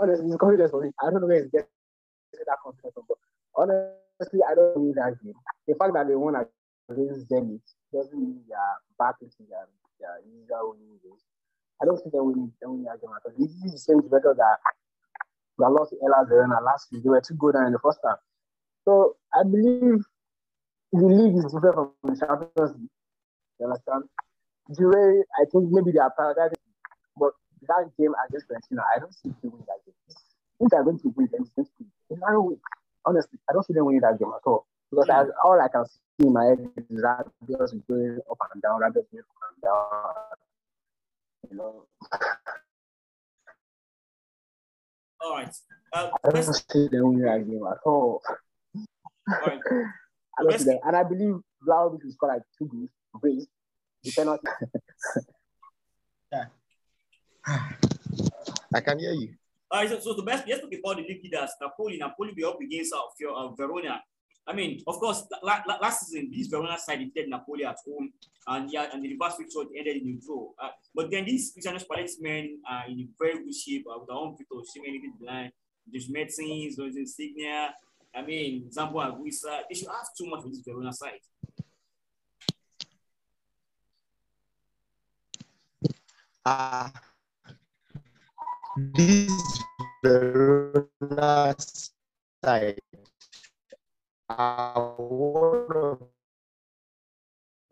Honestly, 0.00 0.26
it's 0.26 0.36
confidence 0.36 0.70
for 0.70 0.82
me. 0.82 0.90
I 1.00 1.10
don't 1.10 1.20
know 1.20 1.26
where 1.26 1.40
he's 1.40 1.50
getting 1.50 1.68
that 2.46 2.58
confidence 2.62 2.92
from. 2.94 3.04
But 3.08 3.16
honestly, 3.56 4.40
I 4.44 4.54
don't 4.54 4.76
need 4.84 4.96
that 4.96 5.16
game. 5.24 5.34
The 5.66 5.74
fact 5.74 5.94
that 5.94 6.08
they 6.08 6.16
won 6.16 6.36
against 6.36 7.30
Zenit 7.30 7.60
doesn't 7.92 8.18
mean 8.18 8.40
they 8.48 8.54
are 8.54 8.76
back 8.98 9.16
into 9.22 9.48
their, 9.48 9.68
their 10.00 10.20
usual 10.26 10.76
winning 10.76 10.98
ways. 11.04 11.22
I 11.80 11.86
don't 11.86 11.96
them 12.12 12.26
winning, 12.26 12.52
them 12.60 12.70
winning 12.72 12.84
that 12.84 13.00
game 13.00 13.10
at 13.16 13.24
all. 13.24 13.32
This 13.38 13.50
is 13.64 13.72
the 13.72 13.78
same 13.78 14.00
better 14.02 14.34
that 14.36 14.58
they 15.58 15.64
lost 15.64 15.90
to 15.90 15.96
Hellas 16.02 16.28
Verona 16.28 16.60
last 16.60 16.88
week. 16.92 17.02
They 17.04 17.08
were 17.08 17.20
too 17.20 17.34
good 17.34 17.54
in 17.54 17.72
the 17.72 17.78
first 17.78 18.00
half. 18.04 18.18
So 18.84 19.16
I 19.32 19.44
believe 19.44 20.04
the 20.92 21.06
league 21.06 21.36
is 21.36 21.44
different 21.52 21.74
from 21.74 21.92
the 22.04 22.16
Champions 22.18 22.76
League. 22.76 22.90
You 23.60 23.66
understand? 23.66 24.04
The 24.68 24.86
way 24.86 25.24
I 25.40 25.44
think 25.50 25.72
maybe 25.72 25.92
they 25.92 25.98
are 25.98 26.12
prioritizing, 26.18 26.60
but 27.16 27.32
that 27.66 27.90
game 27.98 28.14
against 28.28 28.46
Fiorentina, 28.48 28.82
I 28.94 28.98
don't 28.98 29.14
see 29.14 29.30
them 29.30 29.36
winning 29.42 29.66
that 29.66 29.80
game. 29.84 29.94
If 30.60 30.70
they're 30.70 30.84
going 30.84 30.98
to 31.00 31.14
win, 31.16 31.28
then 31.32 31.46
it's 31.56 31.70
going 32.08 32.20
to 32.20 32.40
win. 32.40 32.60
Honestly, 33.04 33.38
I 33.48 33.52
don't 33.52 33.64
see 33.64 33.72
them 33.72 33.86
winning 33.86 34.02
that 34.02 34.18
game 34.18 34.28
at 34.28 34.42
all. 34.44 34.66
Because 34.90 35.08
I, 35.08 35.24
all 35.44 35.60
I 35.60 35.68
can 35.68 35.84
see 35.86 36.26
in 36.26 36.32
my 36.32 36.44
head 36.44 36.58
is 36.76 37.00
that 37.02 37.26
Rabiot 37.48 37.86
going 37.88 38.20
up 38.30 38.38
and 38.52 38.62
down, 38.62 38.80
Rabiot 38.80 39.06
going 39.10 39.22
up 39.22 39.52
and 39.52 39.62
down. 39.62 40.14
You 41.50 41.56
know. 41.56 41.86
All 45.20 45.34
right. 45.34 45.54
Uh, 45.92 46.10
I 46.24 46.30
don't 46.30 46.54
see 46.54 46.88
them 46.88 47.04
winning 47.04 47.22
that 47.22 47.48
game 47.48 47.64
at 47.70 47.78
all. 47.84 48.22
All 48.76 49.46
right. 49.46 49.60
I 50.38 50.42
don't 50.42 50.58
see 50.58 50.64
them. 50.64 50.78
And 50.84 50.96
I 50.96 51.02
believe 51.02 51.36
Vlahovic 51.66 52.04
will 52.04 52.12
score 52.12 52.28
like 52.28 52.42
two 52.58 52.88
goals, 53.20 53.46
the 54.02 54.12
penalty. 54.16 54.48
yeah. 56.32 56.44
I 58.74 58.80
can 58.80 58.98
hear 58.98 59.12
you. 59.12 59.34
All 59.70 59.80
right, 59.80 59.88
so, 59.88 60.00
so 60.00 60.14
the 60.14 60.22
best, 60.22 60.46
talk 60.48 60.62
about 60.62 60.96
the 60.96 61.02
league 61.02 61.22
leaders. 61.22 61.50
Napoli, 61.60 61.98
Napoli 61.98 62.32
be 62.34 62.44
up 62.44 62.58
against 62.60 62.94
uh, 62.94 63.32
uh, 63.34 63.48
Verona. 63.52 64.00
I 64.46 64.54
mean, 64.54 64.82
of 64.86 64.98
course, 64.98 65.24
la- 65.42 65.62
la- 65.66 65.76
last 65.76 66.06
season, 66.06 66.30
this 66.34 66.46
Verona 66.46 66.78
side 66.78 67.00
defeated 67.00 67.28
Napoli 67.28 67.66
at 67.66 67.76
home, 67.86 68.10
and 68.46 68.72
yeah, 68.72 68.86
and 68.92 69.04
the 69.04 69.12
reverse 69.12 69.36
fixture 69.36 69.60
ended 69.76 69.96
in 70.00 70.08
a 70.18 70.24
draw. 70.24 70.48
Uh, 70.58 70.70
but 70.94 71.10
then 71.10 71.26
these 71.26 71.52
Cristiano 71.52 71.78
Spalletti 71.78 72.20
men 72.20 72.60
are 72.66 72.84
in 72.88 73.00
a 73.00 73.06
very 73.18 73.44
good 73.44 73.54
shape 73.54 73.84
uh, 73.90 73.98
with 73.98 74.08
their 74.08 74.16
own 74.16 74.36
people, 74.38 74.62
Shimeni 74.62 75.00
in 75.04 75.26
line, 75.26 75.52
there's 75.86 76.08
medicines, 76.08 76.76
there's 76.76 76.96
Insigne. 76.96 77.68
I 78.14 78.22
mean, 78.22 78.70
Zambo 78.74 79.04
Anguissa, 79.04 79.60
they 79.68 79.74
should 79.74 79.88
have 79.88 80.08
too 80.16 80.26
much 80.26 80.42
for 80.42 80.48
this 80.48 80.62
Verona 80.66 80.92
side. 80.94 81.20
Uh, 86.48 86.88
this 88.74 89.60
Verona 90.02 91.54
are 94.30 94.94
one 94.96 95.76
of 95.76 95.98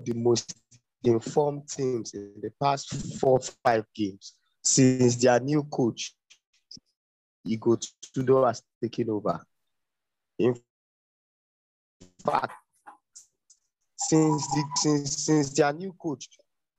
the 0.04 0.12
most 0.12 0.52
informed 1.04 1.66
teams 1.70 2.12
in 2.12 2.34
the 2.42 2.50
past 2.62 3.18
four 3.18 3.40
five 3.64 3.86
games 3.94 4.34
since 4.62 5.16
their 5.16 5.40
new 5.40 5.62
coach 5.62 6.14
Igor 7.46 7.78
Tudor 8.12 8.46
has 8.46 8.62
taken 8.82 9.08
over. 9.08 9.40
In 10.38 10.54
fact, 12.22 12.52
since 13.96 14.46
the 14.48 14.64
since 14.76 15.24
since 15.24 15.50
their 15.54 15.72
new 15.72 15.94
coach 15.94 16.28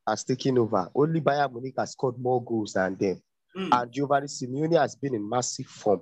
has 0.08 0.24
taken 0.24 0.58
over, 0.58 0.90
only 0.96 1.22
Bayern 1.22 1.52
Munich 1.52 1.76
has 1.78 1.92
scored 1.92 2.18
more 2.20 2.44
goals 2.44 2.74
than 2.74 2.96
them. 2.96 3.22
Mm. 3.56 3.82
And 3.82 3.92
Giovanni 3.92 4.28
Simeone 4.28 4.80
has 4.80 4.96
been 4.96 5.16
in 5.16 5.28
massive 5.28 5.66
form. 5.68 6.02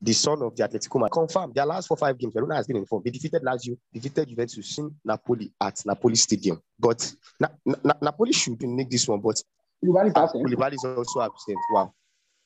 The 0.00 0.12
son 0.12 0.42
of 0.42 0.54
the 0.54 0.62
Atletico 0.64 0.96
Madrid. 1.00 1.12
Confirmed 1.12 1.54
their 1.54 1.64
last 1.66 1.86
four 1.86 1.96
five 1.96 2.18
games, 2.18 2.34
Verona 2.34 2.56
has 2.56 2.66
been 2.66 2.76
in 2.76 2.84
form. 2.86 3.02
They 3.04 3.10
defeated 3.10 3.42
Lazio, 3.42 3.76
defeated 3.92 4.28
Juventus, 4.28 4.80
Napoli 5.04 5.52
at 5.60 5.80
Napoli 5.86 6.16
Stadium. 6.16 6.60
But 6.78 7.14
Na- 7.40 7.48
Na- 7.64 7.94
Napoli 8.02 8.32
should 8.32 8.60
nick 8.62 8.90
this 8.90 9.08
one, 9.08 9.20
but 9.20 9.42
Koulibaly 9.82 10.74
is 10.74 10.84
also 10.84 11.22
absent. 11.22 11.58
Wow. 11.72 11.92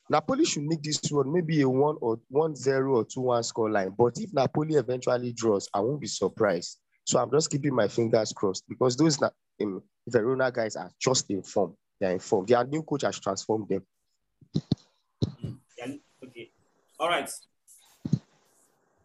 Napoli 0.09 0.45
should 0.45 0.63
make 0.63 0.81
this 0.81 0.99
one 1.11 1.31
maybe 1.31 1.61
a 1.61 1.69
one 1.69 1.97
or 2.01 2.19
one 2.29 2.55
zero 2.55 2.97
or 2.97 3.05
two 3.05 3.21
one 3.21 3.43
score 3.43 3.69
line. 3.69 3.93
But 3.97 4.13
if 4.17 4.33
Napoli 4.33 4.75
eventually 4.75 5.33
draws, 5.33 5.69
I 5.73 5.81
won't 5.81 6.01
be 6.01 6.07
surprised. 6.07 6.79
So 7.05 7.19
I'm 7.19 7.29
just 7.31 7.51
keeping 7.51 7.75
my 7.75 7.87
fingers 7.87 8.33
crossed 8.33 8.63
because 8.67 8.95
those 8.95 9.19
um, 9.61 9.81
Verona 10.07 10.51
guys 10.51 10.75
are 10.75 10.91
just 10.99 11.29
in 11.29 11.43
form. 11.43 11.75
They're 11.99 12.11
in 12.11 12.19
form. 12.19 12.45
Their 12.45 12.65
new 12.65 12.83
coach 12.83 13.03
has 13.03 13.19
transformed 13.19 13.69
them. 13.69 13.85
Okay. 16.23 16.51
All 16.99 17.09
right. 17.09 17.29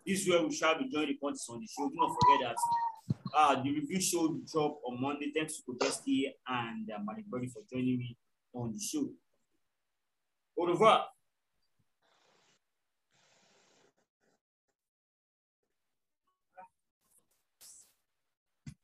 This 0.07 0.21
is 0.21 0.29
where 0.29 0.43
we 0.43 0.55
shall 0.55 0.79
be 0.79 0.89
joining 0.91 1.09
the 1.09 1.19
contest 1.23 1.49
on 1.51 1.61
the 1.61 1.67
show. 1.67 1.89
Do 1.89 1.95
not 1.97 2.15
forget 2.21 2.49
that 2.49 3.17
uh, 3.35 3.63
the 3.63 3.71
review 3.73 4.01
show 4.01 4.23
will 4.23 4.41
drop 4.51 4.79
on 4.87 5.01
Monday. 5.01 5.33
Thanks 5.35 5.57
to 5.57 5.63
Kodesti 5.63 6.25
and 6.47 6.91
uh, 6.91 6.99
Malik 7.05 7.51
for 7.53 7.63
joining 7.73 7.99
me 7.99 8.17
on 8.53 8.73
the 8.73 8.81
show. 8.81 9.09
Au 10.59 10.67
revoir. 10.67 11.07